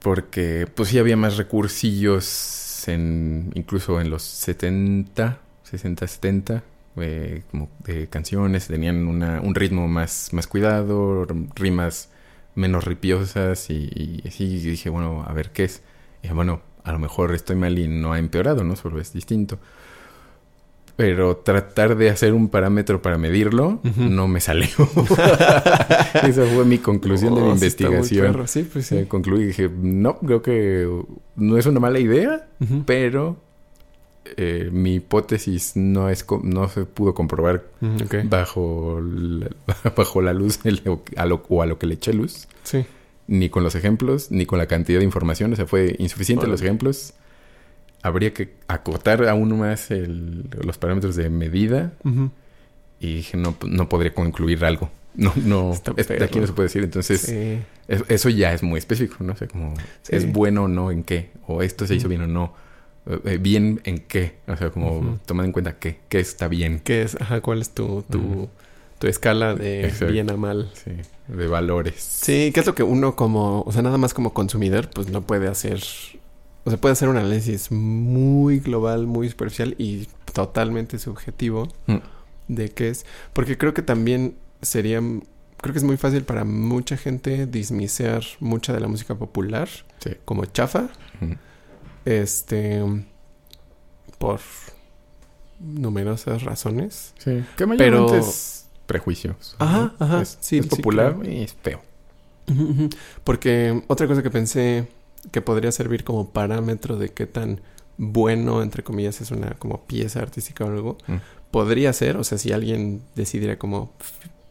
[0.00, 6.64] Porque pues sí había más recursillos en incluso en los 70, 60, 70,
[6.96, 12.10] eh, como de canciones, tenían una, un ritmo más, más cuidado, rimas
[12.54, 13.90] menos ripiosas y,
[14.24, 15.82] y así dije, bueno, a ver qué es.
[16.22, 18.76] Y bueno, a lo mejor estoy mal y no ha empeorado, ¿no?
[18.76, 19.58] Solo es distinto.
[20.94, 24.68] Pero tratar de hacer un parámetro para medirlo no me salió.
[26.22, 28.46] Esa fue mi conclusión de mi Oh, investigación.
[28.46, 28.96] Sí, pues sí.
[28.98, 30.86] Eh, concluí y dije, no, creo que
[31.36, 32.82] no es una mala idea, Ujú.
[32.84, 33.36] pero
[34.36, 39.48] eh, mi hipótesis no es no se pudo comprobar Mm, bajo la,
[39.96, 40.60] bajo la luz
[41.16, 42.84] a lo- o a lo que le eché luz, Sí.
[43.26, 45.52] ni con los ejemplos, ni con la cantidad de información.
[45.52, 47.14] O sea, fue insuficiente los ejemplos.
[48.02, 51.92] Habría que acotar aún más el- los parámetros de medida
[53.00, 54.90] y dije, no, no podría concluir algo.
[55.14, 56.82] No, no, de aquí no se puede decir.
[56.84, 57.58] Entonces, Sí.
[57.86, 59.34] es- eso ya es muy específico, ¿no?
[59.34, 60.16] O sea, como, Sí.
[60.16, 61.30] ¿es bueno o no en qué?
[61.46, 62.54] O esto se hizo bien o no.
[63.06, 64.36] Eh, eh, ¿Bien en qué?
[64.46, 65.18] O sea, como Ujú.
[65.26, 66.80] tomando en cuenta qué, qué está bien.
[66.84, 67.20] ¿Qué es?
[67.20, 68.48] Ajá, ¿cuál es tu, tu,
[68.98, 70.12] tu escala de Exacto.
[70.12, 70.70] bien a mal?
[70.74, 70.92] Sí,
[71.28, 71.96] de valores.
[72.00, 75.22] Sí, que es lo que uno como, o sea, nada más como consumidor, pues no
[75.22, 75.82] puede hacer,
[76.64, 81.96] o sea, puede hacer un análisis muy global, muy superficial y totalmente subjetivo Mm.
[82.48, 85.00] de qué es, porque creo que también sería,
[85.60, 90.12] creo que es muy fácil para mucha gente dismisear mucha de la música popular Sí.
[90.24, 90.88] como chafa.
[92.04, 92.82] Este,
[94.18, 94.40] por
[95.60, 97.14] numerosas razones.
[97.18, 97.44] Sí.
[97.56, 99.56] Que mayormente Pero- es prejuicios.
[99.58, 100.06] Ajá, ¿no?
[100.06, 101.30] ajá, Es, sí, es sí, popular claro.
[101.30, 101.80] y es feo.
[103.24, 104.88] Porque otra cosa que pensé
[105.30, 107.60] que podría servir como parámetro de qué tan
[107.96, 111.16] bueno, entre comillas, es una como pieza artística o algo, Mm.
[111.50, 113.92] podría ser, o sea, si alguien decidiera como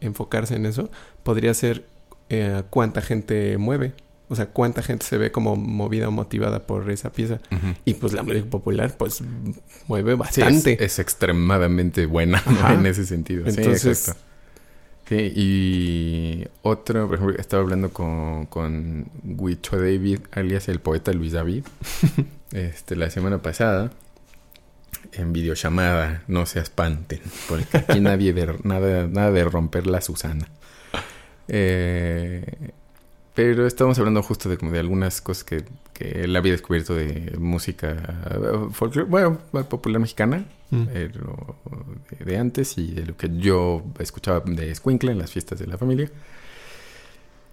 [0.00, 0.90] enfocarse en eso,
[1.22, 1.84] podría ser
[2.30, 3.92] eh, cuánta gente mueve,
[4.28, 7.40] o sea, cuánta gente se ve como movida o motivada por esa pieza.
[7.84, 9.22] Y pues la música popular, pues
[9.88, 10.72] mueve Sí, bastante.
[10.74, 13.46] es, es extremadamente buena en ese sentido.
[13.46, 14.20] Entonces- sí, exacto.
[15.08, 21.32] Sí, y otro, por ejemplo, estaba hablando con, con Huicho David, alias el poeta Luis
[21.32, 21.64] David,
[22.52, 23.90] este, la semana pasada,
[25.12, 30.48] en videollamada, no se espanten, porque aquí nadie de, nada, nada de romper la Susana.
[31.48, 32.70] Eh,
[33.34, 37.36] pero estábamos hablando justo de, como de algunas cosas que, que él había descubierto de
[37.38, 37.96] música
[38.30, 40.86] eh, folclore, bueno, popular mexicana, Mm.
[41.20, 41.56] lo
[42.18, 45.66] de, de antes y de lo que yo escuchaba de Squinkle en las fiestas de
[45.66, 46.10] la familia.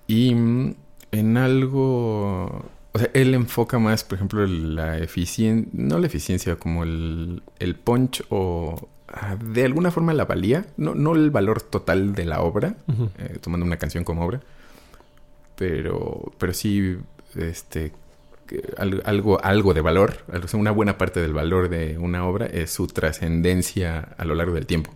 [0.08, 0.76] Y mm,
[1.12, 2.46] en algo,
[2.94, 7.76] o sea, él enfoca más, por ejemplo, la eficiencia, no la eficiencia, como el, el
[7.76, 12.40] punch o ah, de alguna forma la valía, no, no el valor total de la
[12.42, 12.78] obra,
[13.18, 14.40] eh, tomando una canción como obra,
[15.60, 16.98] pero, pero sí,
[17.36, 17.92] este,
[18.78, 24.16] algo, algo de valor, una buena parte del valor de una obra es su trascendencia
[24.18, 24.92] a lo largo del tiempo.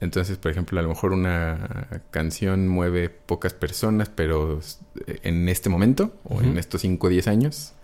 [0.00, 4.58] Entonces, por ejemplo, a lo mejor una canción mueve pocas personas, pero
[5.06, 7.74] en este momento, o en estos 5 o 10 años,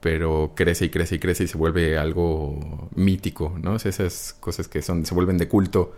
[0.00, 3.74] pero crece y crece y crece y se vuelve algo mítico, ¿no?
[3.74, 5.94] O sea, esas cosas que son, se vuelven de culto,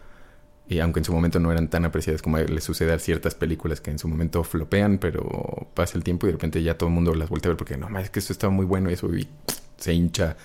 [0.70, 3.80] y aunque en su momento no eran tan apreciadas como le sucede a ciertas películas
[3.80, 6.94] que en su momento flopean, pero pasa el tiempo y de repente ya todo el
[6.94, 8.92] mundo las voltea a ver porque no, más es que esto estaba muy bueno y
[8.92, 9.26] eso y
[9.76, 10.36] se hincha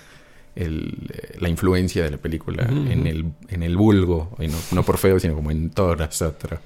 [0.56, 4.82] el, eh, la influencia de la película en, el, en el vulgo, y no, no
[4.82, 6.60] por feo, sino como en todas otras.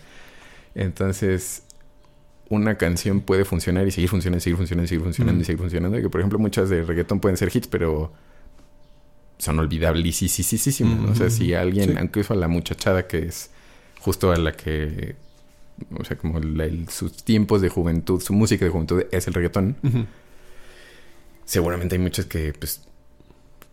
[0.74, 1.64] Entonces,
[2.48, 5.98] una canción puede funcionar y seguir funcionando, seguir funcionando, seguir funcionando y seguir funcionando.
[5.98, 8.12] Y que, por ejemplo, muchas de reggaetón pueden ser hits, pero
[9.41, 10.22] son olvidables.
[10.82, 11.11] ¿no?
[11.11, 11.97] O sea, Mm, si alguien, sí.
[11.99, 13.51] aunque eso a la muchachada que es
[14.01, 15.16] justo a la que,
[15.99, 19.34] o sea, como la- el- sus tiempos de juventud, su música de juventud es el
[19.34, 19.76] reggaetón,
[21.45, 22.82] seguramente hay muchos que, pues,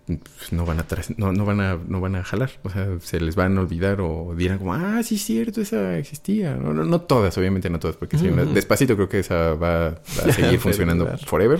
[0.05, 0.85] pues, no van a
[1.17, 3.99] no, no van a no van a jalar o sea se les van a olvidar
[3.99, 7.77] o dirán como ah sí es cierto esa existía no, no, no todas obviamente no
[7.77, 8.53] todas porque una- Ujú.
[8.53, 9.95] despacito creo que esa va, a
[10.31, 11.59] seguir funcionando forever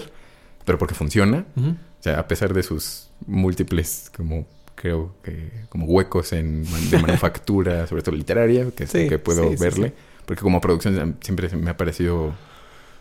[0.64, 1.76] pero porque funciona Ujú.
[2.00, 4.46] O sea a pesar de sus múltiples como
[4.76, 9.20] creo que como huecos en de manufactura sobre todo literaria que es lo Sí, que
[9.20, 9.94] puedo sí, verle sí.
[10.26, 12.34] porque como producción siempre me ha parecido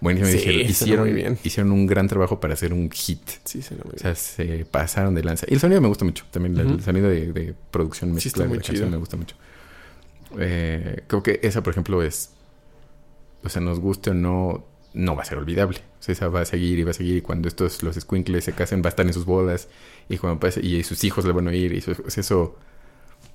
[0.01, 1.38] buenísimo hicieron, hicieron, bien.
[1.42, 5.22] hicieron un gran trabajo para hacer un hit Sí, se o sea, se pasaron de
[5.24, 5.47] lanza.
[5.49, 6.24] Y el sonido me gusta mucho.
[6.30, 9.36] También el sonido de, de producción mezcla de la canción me gusta mucho.
[10.38, 12.30] Eh, creo que esa, por ejemplo, es...
[13.42, 14.66] O sea, nos guste o no,
[14.97, 15.78] no va a ser olvidable.
[16.01, 17.18] O sea, esa va a seguir y va a seguir.
[17.18, 19.68] Y cuando estos, los squinkles se casen, va a estar en sus bodas.
[20.09, 21.72] Y cuando pase, y sus hijos le van a oír.
[21.72, 22.59] Y eso, o sea, eso...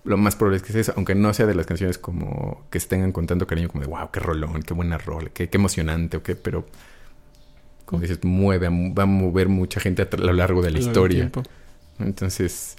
[0.04, 0.94] Lo más probable es que sea eso.
[0.96, 2.66] Aunque no sea de las canciones como...
[2.72, 3.88] Que se tengan con tanto cariño como de...
[3.88, 5.32] Wow, qué rolón, qué buena rol.
[5.32, 6.32] Qué, qué emocionante, ¿ok?
[6.42, 6.66] Pero...
[7.86, 11.32] como dices, mueve, va a mover mucha gente a, a lo largo de la historia.
[12.00, 12.78] Entonces,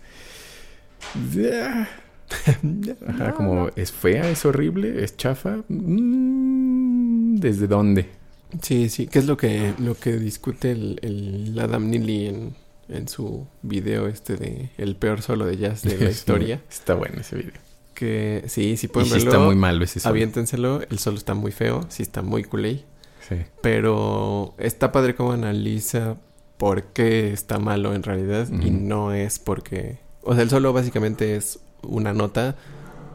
[3.07, 5.59] ajá, como es fea, es horrible, es chafa.
[5.69, 8.22] Mm, ¿Desde dónde?
[8.61, 12.55] Sí, sí, que es lo que, lo que discute el, el Adam Neely en,
[12.89, 16.61] en su video este de El peor solo de jazz de la historia.
[16.71, 17.53] está bueno ese video.
[17.95, 19.31] que sí, sí Y pueden sí verlo.
[19.31, 20.11] está muy malo ese solo.
[20.11, 22.85] Aviéntenselo, el solo está muy feo, sí está muy culé.
[23.29, 23.37] Sí.
[23.63, 26.17] Pero está padre cómo analiza
[26.59, 29.99] por qué está malo en realidad y no es porque...
[30.23, 32.57] O sea, el solo básicamente es una nota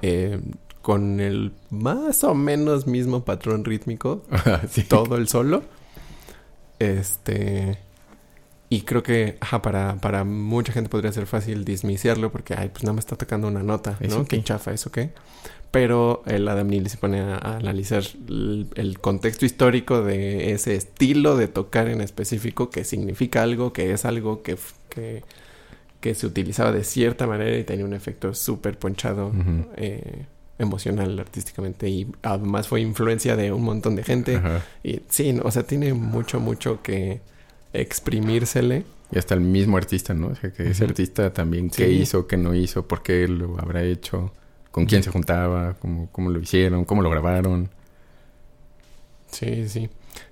[0.01, 0.39] eh,
[0.87, 4.23] con el más o menos mismo patrón rítmico,
[4.71, 4.83] sí.
[4.83, 5.63] todo el solo.
[6.79, 7.77] Este...
[8.69, 12.85] Y creo que ajá, para, para mucha gente podría ser fácil dismiciarlo porque, ay, pues
[12.85, 14.23] nada más está tocando una nota, ¿Eso ¿no?
[14.23, 14.37] qué?
[14.37, 15.09] Qué chafa, ¿eso qué?
[15.71, 20.75] Pero el Adam Neely se pone a, a analizar el, el contexto histórico de ese
[20.75, 24.55] estilo de tocar en específico, que significa algo, que es algo que,
[24.87, 25.25] que,
[25.99, 29.33] que se utilizaba de cierta manera y tenía un efecto súper ponchado
[29.75, 30.27] eh,
[30.59, 31.87] emocional, artísticamente.
[31.89, 34.37] Y además fue influencia de un montón de gente.
[34.37, 34.63] Ajá.
[34.83, 37.21] Y sí, o sea, tiene mucho, mucho que
[37.73, 38.83] exprimírsele.
[39.11, 40.27] Y hasta el mismo artista, ¿no?
[40.27, 41.83] O sea, que ese artista también, Sí.
[41.83, 44.33] qué hizo, qué no hizo, por qué lo habrá hecho,
[44.71, 47.69] con quién se juntaba, cómo, cómo lo hicieron, cómo lo grabaron.
[49.31, 49.89] Sí, sí.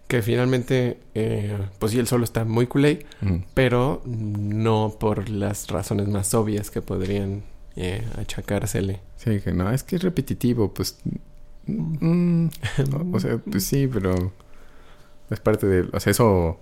[0.07, 3.05] Que finalmente, eh, pues sí, el solo está muy culé,
[3.53, 7.43] pero no por las razones más obvias que podrían
[7.75, 9.01] eh, achacársele.
[9.17, 10.97] Sí, que no, es que es repetitivo, pues...
[11.65, 12.47] mm,
[12.93, 14.31] o, o sea, pues sí, pero...
[15.29, 15.87] Es parte de...
[15.91, 16.59] O sea, eso...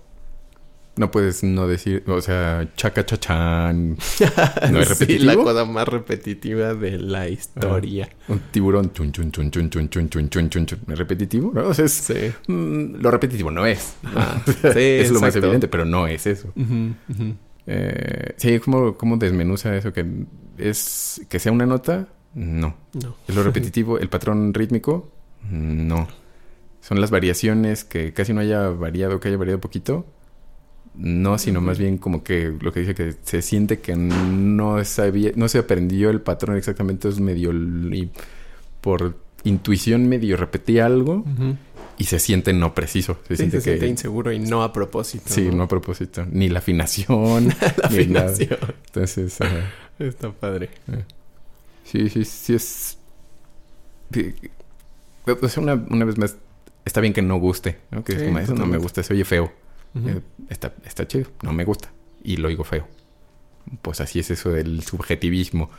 [0.96, 2.04] No puedes no decir...
[2.06, 3.98] O sea, chaca chachán...
[4.70, 5.24] ¿No es Sí, repetitivo?
[5.24, 8.08] la cosa más repetitiva de la historia.
[8.28, 8.92] Un tiburón...
[8.92, 10.78] Chun, chun, chun, chun, chun, chun, chun, chun, chun, chun.
[10.88, 11.50] ¿Es repetitivo?
[11.52, 11.66] ¿no?
[11.66, 11.92] O sea, es...
[11.92, 12.32] Sí.
[12.46, 13.96] mm, lo repetitivo no es.
[14.04, 14.40] Ajá.
[14.72, 16.48] Sí, es lo más evidente, pero no es eso.
[16.56, 17.34] Ujú, ujú.
[17.66, 19.92] Eh, sí, ¿cómo, ¿cómo desmenuza eso?
[19.92, 20.06] Que
[20.58, 22.74] es que sea una nota, no.
[22.92, 23.16] No.
[23.26, 25.10] Es lo repetitivo, el patrón rítmico,
[25.50, 26.08] no.
[26.80, 30.04] Son las variaciones que casi no haya variado, que haya variado poquito.
[30.96, 35.32] No, sino más bien como que lo que dice que se siente que no sabía,
[35.34, 38.12] no se aprendió el patrón exactamente, es medio y
[38.80, 41.56] por intuición medio repetí algo Ujú.
[41.98, 43.18] Y se siente no preciso.
[43.28, 45.24] Se Sí, siente se que siente inseguro y no a propósito.
[45.26, 46.26] Sí, no a propósito.
[46.30, 47.48] Ni la afinación.
[47.82, 48.30] La ni nada.
[48.30, 48.58] afinación.
[48.86, 49.70] Entonces, ajá.
[49.98, 50.70] Está padre.
[51.84, 52.98] sí, sí, sí es...
[54.12, 54.34] sí,
[55.26, 56.36] O sea, una, una vez más,
[56.84, 58.02] está bien que no guste, ¿no?
[58.02, 59.52] Que es como, eso no me gusta, se oye feo.
[59.94, 60.20] Eh,
[60.50, 61.92] está, está chido, no me gusta.
[62.24, 62.88] Y lo oigo feo.
[63.82, 65.70] Pues así es eso del subjetivismo.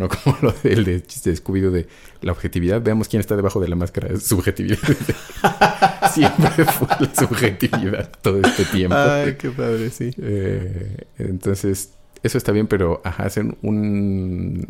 [0.00, 1.86] No como lo del de chiste de Scooby-Doo de
[2.22, 2.80] la objetividad.
[2.80, 4.18] Veamos quién está debajo de la máscara.
[4.18, 4.78] Subjetividad.
[6.14, 8.96] Siempre fue la subjetividad todo este tiempo.
[8.96, 10.10] Ay, qué padre, sí.
[10.16, 11.90] Eh, entonces,
[12.22, 14.68] eso está bien, pero ajá, hacen un,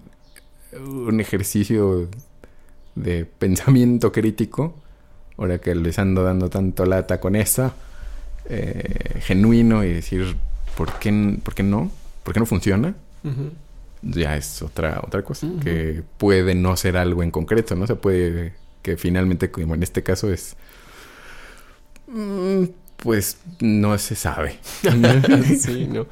[0.72, 2.09] un ejercicio
[2.97, 4.74] de pensamiento crítico.
[5.39, 7.72] Ahora que les ando dando tanto lata con esa,
[8.47, 10.35] eh, genuino y decir,
[10.76, 11.89] ¿por qué, ¿por qué no?
[12.24, 12.97] ¿Por qué no funciona?
[13.22, 13.53] Ujú.
[14.03, 15.46] Ya es otra, otra cosa.
[15.62, 17.86] Que puede no ser algo en concreto, ¿no?
[17.86, 20.57] Se puede que finalmente, como en este caso, es.
[22.07, 22.64] mm,
[22.96, 24.59] Pues no se sabe.
[25.59, 26.07] sí, no.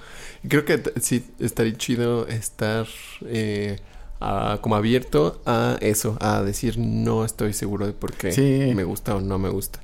[0.49, 2.87] Creo que sí estaría chido estar
[3.27, 3.79] eh,
[4.21, 8.73] a- como abierto a eso, a decir no estoy seguro de por qué Sí.
[8.75, 9.81] me gusta o no me gusta.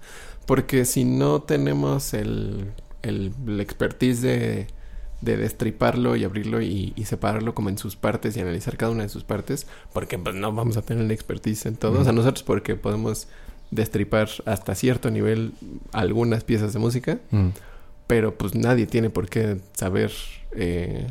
[0.47, 4.67] Porque si no tenemos el, el, el expertise de,
[5.21, 9.05] de destriparlo y abrirlo y, y separarlo como en sus partes y analizar cada una
[9.05, 11.93] de sus partes, porque pues no vamos a tener el expertise en todo.
[11.93, 12.21] O sea, Ujú.
[12.23, 13.29] nosotros porque podemos
[13.71, 15.53] destripar hasta cierto nivel
[15.93, 17.49] algunas piezas de música, Mm.
[18.07, 20.13] pero pues nadie tiene por qué saber
[20.57, 21.07] eh,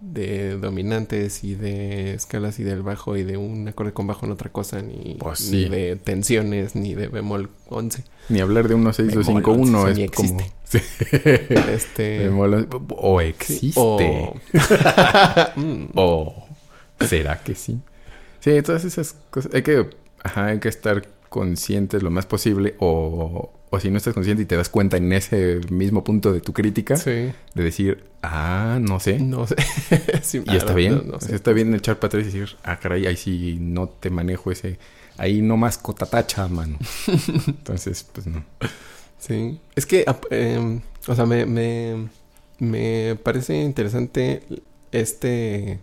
[0.00, 4.32] de dominantes y de escalas y del bajo y de un acorde con bajo en
[4.32, 5.56] otra cosa, ni, Pues sí.
[5.64, 8.04] ni de tensiones, ni de bemol 11.
[8.28, 10.34] Ni hablar de 16251 Bemol, es sí, como.
[10.40, 10.44] ni
[11.72, 12.28] Este...
[12.28, 13.80] O sí, existe.
[13.80, 14.34] o-
[15.94, 16.46] O
[17.00, 17.78] será que sí.
[18.40, 19.52] Sí, todas esas cosas.
[19.54, 19.88] Hay que,
[20.22, 22.74] ajá, hay que estar conscientes lo más posible.
[22.78, 26.40] O, o si no estás consciente y te das cuenta en ese mismo punto de
[26.40, 27.32] tu crítica, sí, de
[27.62, 29.18] decir, ah, no sé.
[29.18, 29.56] no sé.
[30.22, 30.96] Sí, Y está bien.
[30.96, 31.28] no- no O sé.
[31.28, 34.50] sea, está bien echar para atrás y decir, ah, caray, ahí sí no te manejo
[34.52, 34.78] ese.
[35.16, 36.76] Ahí no más cotatacha, mano.
[37.46, 38.44] Entonces, pues no.
[39.26, 39.58] Sí.
[39.74, 42.08] Es que, em, o sea, me, me,
[42.58, 44.42] me parece interesante
[44.92, 45.78] este,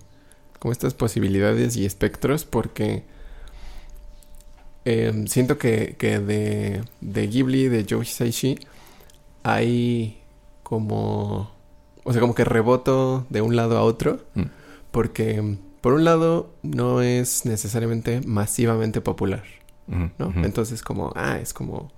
[0.59, 3.03] como estas posibilidades y espectros porque
[4.85, 8.59] em, siento que, que de, de Ghibli, de Joe Hisaishi,
[9.41, 10.21] hay
[10.61, 11.49] como...
[12.03, 14.19] O sea, como que reboto de un lado a otro.
[14.35, 14.43] Mm.
[14.91, 19.43] Porque, por un lado, no es necesariamente masivamente popular,
[19.87, 20.45] Ujú, ¿no?
[20.45, 21.91] Entonces, como, ah, es como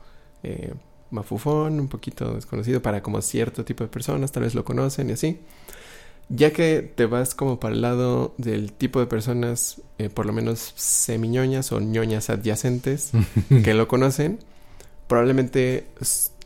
[0.44, 0.74] eh,
[1.14, 5.14] mafufón, un poquito desconocido para como cierto tipo de personas, tal vez lo conocen y
[5.14, 5.40] así.
[6.30, 10.34] Ya que te vas como para el lado del tipo de personas, eh, por lo
[10.34, 13.12] menos semiñoñas o ñoñas adyacentes,
[13.64, 14.40] que lo conocen,
[15.08, 15.86] probablemente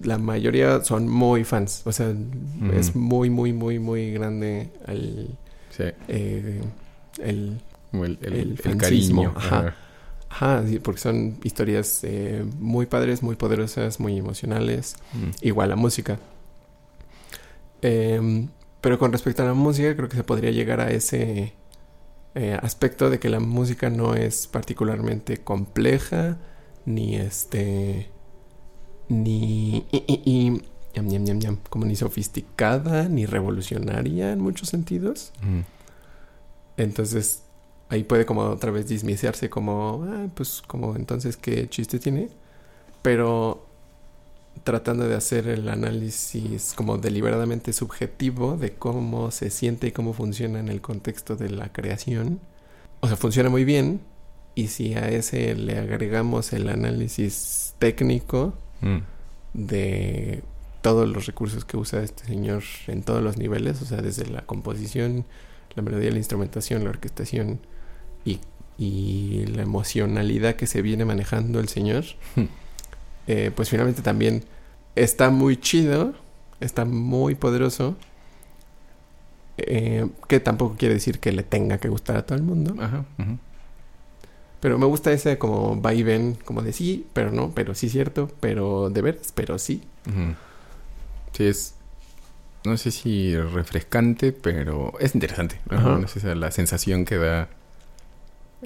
[0.02, 1.84] la mayoría son muy fans.
[1.85, 2.14] O sea,
[2.73, 5.30] es muy, muy, muy, muy grande el,
[5.69, 6.61] Sí, eh,
[7.19, 7.61] el
[7.94, 9.34] el, cariño.
[9.35, 9.76] ajá.
[10.29, 10.63] Ajá.
[10.67, 14.95] Sí, porque son historias eh, muy padres, muy poderosas, muy emocionales.
[15.13, 15.29] Mm.
[15.41, 16.19] Igual la música.
[17.81, 18.49] Em,
[18.81, 21.53] pero con respecto a la música, creo que se podría llegar a ese
[22.35, 26.37] eh, aspecto de que la música no es particularmente compleja,
[26.85, 28.09] ni este.
[29.09, 29.85] ni.
[29.91, 30.61] y- y- y-
[31.01, 35.31] ñam, ñam, ñam, como ni sofisticada, ni revolucionaria en muchos sentidos.
[35.43, 35.59] Mm.
[36.77, 37.43] Entonces
[37.89, 42.30] ahí puede como otra vez dismiciarse como, ah, pues como entonces qué chiste tiene.
[43.01, 43.65] Pero
[44.64, 50.59] tratando de hacer el análisis como deliberadamente subjetivo de cómo se siente y cómo funciona
[50.59, 52.39] en el contexto de la creación.
[53.01, 54.01] O sea, funciona muy bien.
[54.55, 58.97] Y si a ese le agregamos el análisis técnico Mm.
[59.53, 60.43] de
[60.81, 64.43] todos los recursos que usa este señor en todos los niveles, o sea, desde la
[64.43, 65.26] composición,
[65.76, 67.59] la melodía, la instrumentación, la orquestación
[68.26, 68.39] y,
[68.77, 72.03] y la emocionalidad que se viene manejando el señor,
[72.35, 72.45] Hmm.
[73.27, 74.44] eh, pues finalmente también
[74.95, 76.14] está muy chido,
[76.60, 77.95] está muy poderoso,
[79.57, 82.76] eh, que tampoco quiere decir que le tenga que gustar a todo el mundo.
[82.81, 83.06] Ajá.
[84.60, 87.89] Pero me gusta ese como va y ven, como de sí, pero no, pero sí
[87.89, 89.81] cierto, pero de veras, pero sí.
[91.34, 91.73] Sí, es.
[92.65, 95.60] No sé si refrescante, pero es interesante.
[95.69, 97.49] No sé si la sensación que da.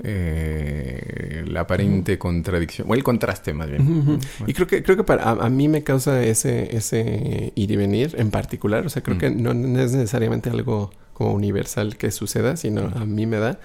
[0.04, 2.90] Eh, la aparente contradicción.
[2.90, 4.06] O el contraste, más bien.
[4.06, 4.20] Bueno.
[4.48, 7.76] Y creo que, creo que para a, a mí me causa ese, ese ir y
[7.76, 8.86] venir en particular.
[8.86, 9.20] O sea, creo Mm.
[9.20, 13.60] que no, no es necesariamente algo como universal que suceda, sino a mí me da.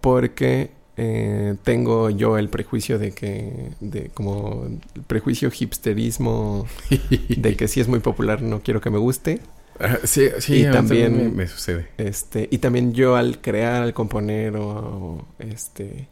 [0.00, 6.66] Porque eh, tengo yo el prejuicio de que, de como el prejuicio hipsterismo
[7.36, 9.40] de que si es muy popular no quiero que me guste.
[10.04, 11.88] Sí, sí, Y también- me, me sucede.
[11.98, 16.08] Este, y también yo al crear, al componer o, o, este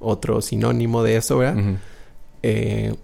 [0.00, 1.76] otro sinónimo de eso, ¿verdad?
[2.42, 2.94] Eh,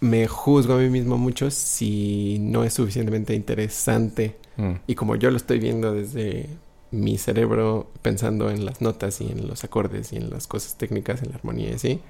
[0.00, 4.36] me juzgo a mí mismo mucho si no es suficientemente interesante.
[4.56, 4.72] Mm.
[4.86, 6.48] Y como yo lo estoy viendo desde
[6.90, 11.22] mi cerebro, pensando en las notas y en los acordes y en las cosas técnicas,
[11.22, 12.00] en la armonía y así,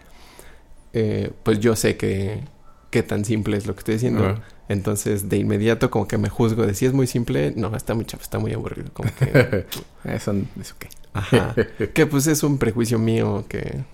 [0.93, 2.41] eh, pues yo sé que
[2.91, 4.41] qué tan simple es lo que estoy diciendo.
[4.69, 8.05] Entonces, de inmediato, como que me juzgo de si es muy simple, no, está muy
[8.07, 8.91] chafa, está muy aburrido.
[8.93, 9.66] Como que,
[10.05, 10.89] Eso, eso qué.
[11.12, 11.55] ajá.
[11.95, 13.85] Que pues es un prejuicio mío que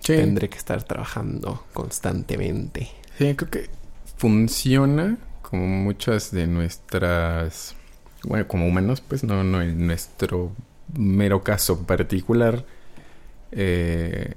[0.00, 0.16] Sí.
[0.16, 2.90] tendré que estar trabajando constantemente.
[3.16, 3.70] Sí, creo que
[4.18, 7.74] funciona como muchas de nuestras,
[8.24, 10.52] bueno, como humanos, pues no, no en nuestro
[10.98, 12.66] mero caso particular,
[13.52, 14.34] eh,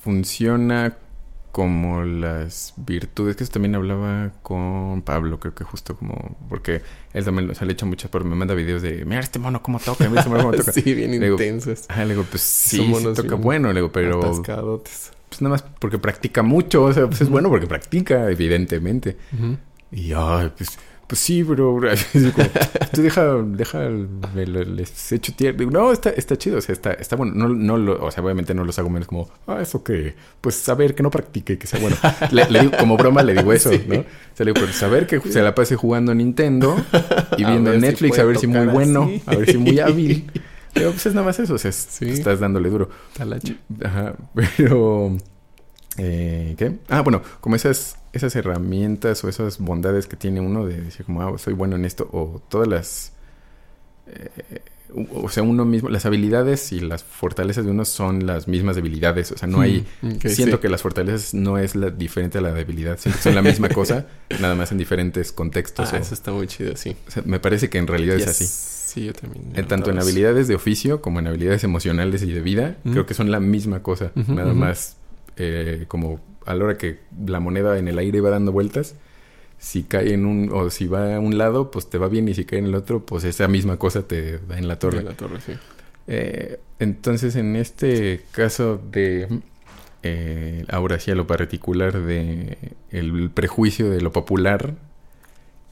[0.00, 0.96] funciona
[1.54, 6.82] como las virtudes, que eso también hablaba con Pablo, creo que justo como, porque
[7.12, 9.62] él también o sea, le echa muchas, pero me manda videos de, mira este mono
[9.62, 10.72] cómo toca, mira este mono cómo toca.
[10.72, 11.84] sí, bien Le digo, intensos.
[11.88, 15.12] Ah, le digo, pues sí, toca bueno, le digo, pero Atascadotes.
[15.28, 19.16] pues nada más porque practica mucho, o sea, pues es bueno porque practica, evidentemente.
[19.92, 20.76] Y ay, pues,
[21.06, 21.78] pues sí, pero
[22.92, 25.56] tú deja, deja, el- me lo- les echo tierra.
[25.58, 27.32] Digo, no, está, está chido, o sea, está, está bueno.
[27.34, 30.54] No, no lo, o sea, obviamente no los hago menos como, ah, eso que, pues
[30.54, 31.96] saber que no practique, que sea bueno.
[32.30, 33.82] Le, le digo, como broma le digo eso, Sí.
[33.86, 33.96] ¿no?
[34.00, 34.04] O
[34.34, 36.76] sea, le digo, pero saber que se la pase jugando Nintendo
[37.36, 40.30] y viendo Netflix, a ver si muy bueno, a ver si muy hábil.
[40.72, 42.08] Pero pues es nada más eso, o sea, es- Sí.
[42.10, 42.88] estás dándole duro.
[43.16, 43.54] Talacha.
[43.84, 45.16] Ajá, pero...
[45.98, 46.78] eh, ¿Qué?
[46.88, 51.22] Ah, bueno, como esas, esas herramientas o esas bondades que tiene uno de decir como,
[51.22, 53.12] ah, soy bueno en esto, o todas las...
[54.06, 54.60] eh,
[55.12, 59.32] o sea, uno mismo, las habilidades y las fortalezas de uno son las mismas debilidades,
[59.32, 59.84] o sea, no hay...
[60.02, 60.62] Mm, siento sí.
[60.62, 63.68] que las fortalezas no es la diferente a la debilidad, siento que son la misma
[63.70, 64.06] cosa,
[64.40, 65.92] nada más en diferentes contextos.
[65.92, 66.94] Ah, o- eso está muy chido, sí.
[67.08, 68.46] o sea, me parece que en realidad es así.
[68.46, 69.46] Sí, yo también.
[69.56, 73.14] Eh, tanto en habilidades de oficio como en habilidades emocionales y de vida, creo que
[73.14, 74.12] son la misma cosa.
[74.14, 74.96] Nada más
[75.36, 78.96] eh, como a la hora que la moneda en el aire va dando vueltas,
[79.58, 82.34] si cae en un, o si va a un lado, pues te va bien, y
[82.34, 84.98] si cae en el otro, pues esa misma cosa te da en la torre.
[84.98, 85.52] De la torre, sí.
[86.06, 89.40] Eh, entonces, en este caso de
[90.02, 92.58] eh, ahora sí a lo particular de
[92.90, 94.74] el prejuicio de lo popular,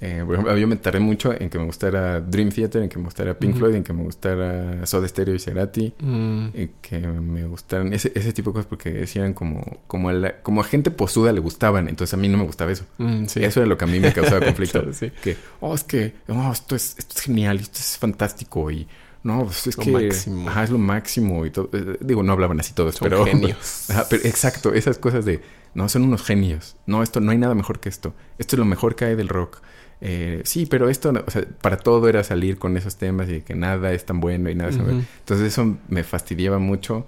[0.04, 2.98] Eh, por ejemplo, yo me tardé mucho en que me gustara Dream Theater, en que
[2.98, 3.56] me gustara Pink.
[3.56, 8.10] Floyd, en que me gustara Soda Stereo y Cerati, Mm, en que me gustaran ese,
[8.16, 11.38] ese tipo de cosas porque decían como, como, a la- como a gente posuda le
[11.38, 12.84] gustaban, entonces a mí no me gustaba eso.
[12.98, 13.44] mm, sí.
[13.44, 14.80] Eso era lo que a mí me causaba conflicto.
[14.80, 15.12] Claro, sí.
[15.22, 18.88] Que, oh, es que, oh, esto es, esto es genial, esto es fantástico y
[19.22, 20.48] no, pues es Lo que máximo.
[20.48, 21.70] Ajá, es lo máximo y todo.
[21.74, 23.88] Eh, Digo, no hablaban así todos, Son pero genios.
[23.88, 25.42] Ajá, pero exacto, esas cosas de,
[25.74, 26.74] no, son unos genios.
[26.86, 28.14] No, esto no hay nada mejor que esto.
[28.38, 29.60] Esto es lo mejor que hay del rock.
[30.04, 33.40] Eh, sí, pero esto, no- o sea, para todo era salir con esos temas y
[33.42, 35.04] que nada es tan bueno y nada es tan bueno.
[35.20, 37.06] Entonces eso me fastidiaba mucho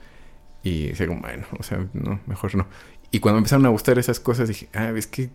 [0.63, 2.67] y decía como, bueno, o sea, no, mejor no.
[3.11, 5.29] Y cuando me empezaron a gustar esas cosas dije, ah, es que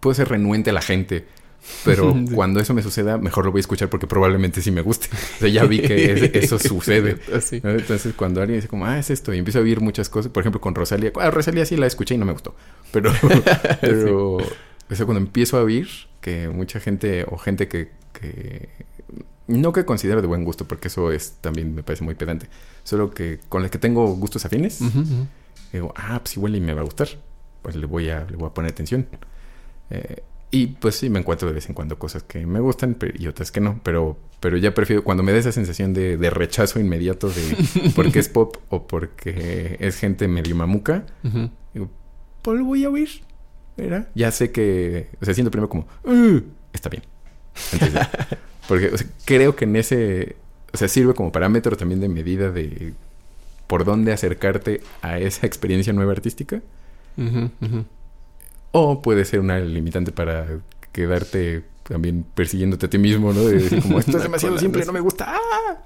[0.00, 1.26] puedo ser renuente a la gente,
[1.84, 2.32] pero Sí.
[2.34, 5.08] cuando eso me suceda, mejor lo voy a escuchar porque probablemente sí me guste.
[5.12, 7.18] O sea, ya vi que es- eso sucede.
[7.64, 7.70] ¿no?
[7.70, 10.42] Entonces, cuando alguien dice como, ah, es esto, y empiezo a oír muchas cosas, por
[10.42, 12.54] ejemplo, con Rosalía, ah, Rosalía sí la escuché y no me gustó,
[12.92, 13.10] pero,
[14.96, 15.88] sea, cuando empiezo a oír
[16.20, 18.68] que mucha gente, o gente que, que,
[19.46, 22.48] no que considero de buen gusto, porque eso es, también me parece muy pedante,
[22.84, 25.26] solo que con las que tengo gustos afines, Ujú, ujú.
[25.72, 27.08] digo, ah, pues igual y me va a gustar,
[27.62, 29.06] pues le voy a, le voy a poner atención.
[29.90, 33.12] Eh, y pues sí, me encuentro de vez en cuando cosas que me gustan pero-
[33.18, 36.30] y otras que no, pero, pero ya prefiero, cuando me da esa sensación de, de
[36.30, 41.50] rechazo inmediato de porque es pop o porque es gente medio mamuca, Ujú.
[41.74, 41.90] digo,
[42.42, 43.08] pues lo voy a oír,
[43.82, 44.08] ¿verdad?
[44.14, 46.40] Ya sé que, o sea, siento primero como, "Uh,
[46.72, 47.02] está bien.
[47.72, 48.00] Entonces,
[48.68, 50.36] porque o sea, creo que en ese,
[50.72, 52.92] o sea, sirve como parámetro también de medida de
[53.66, 56.60] por dónde acercarte a esa experiencia nueva artística.
[58.72, 60.46] O puede ser una limitante para
[60.92, 63.40] quedarte también persiguiéndote a ti mismo, ¿no?
[63.44, 65.26] De decir como, esto es demasiado simple, no me gusta.
[65.36, 65.78] ¡Ah!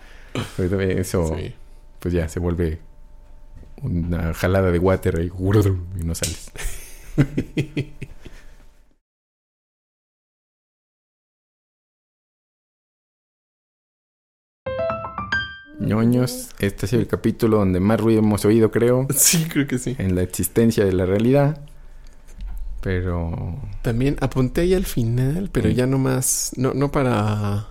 [0.56, 1.54] También eso, Sí.
[2.00, 2.80] pues ya, se vuelve
[3.82, 5.30] una jalada de water ahí,
[6.00, 6.50] y no sales.
[15.80, 16.50] ñoños.
[16.58, 19.96] Este ha sido el capítulo donde más ruido hemos oído, creo, Sí, creo que sí.
[19.98, 21.60] en la existencia de la realidad.
[22.80, 27.68] Pero También apunté ahí al final, pero ya no más, no, no para,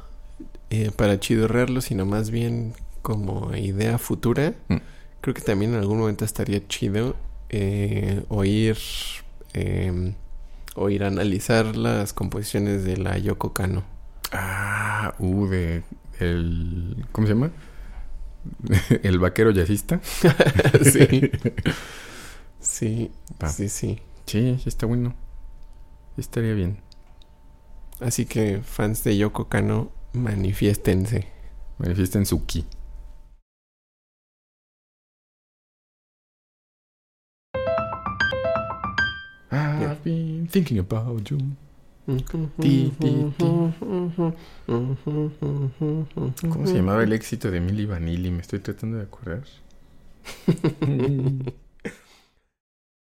[0.70, 4.54] eh, para chidorrearlo, sino más bien como idea futura.
[4.70, 4.78] Mm.
[5.20, 7.16] Creo que también en algún momento estaría chido
[7.50, 8.78] eh, oír,
[9.54, 10.14] eh,
[10.76, 13.84] oír analizar las composiciones de la Yoko Kano.
[14.32, 15.84] Ah, uh, de
[16.20, 17.52] el ¿cómo se llama?
[19.04, 20.00] el vaquero jazzista.
[20.84, 21.32] sí.
[22.60, 23.12] Sí,
[23.42, 23.50] Va.
[23.50, 24.00] sí, sí.
[24.26, 25.16] Sí, sí está bueno.
[26.18, 26.78] Estaría bien.
[28.00, 31.28] Así que fans de Yoko Kano, manifiéstense.
[31.78, 32.66] Manifiesten su ki.
[40.50, 41.38] Thinking about you.
[42.60, 43.34] Ti, ti.
[46.50, 48.32] ¿Cómo se llamaba el éxito de Milli Vanilli?
[48.32, 49.44] Me estoy tratando de acordar.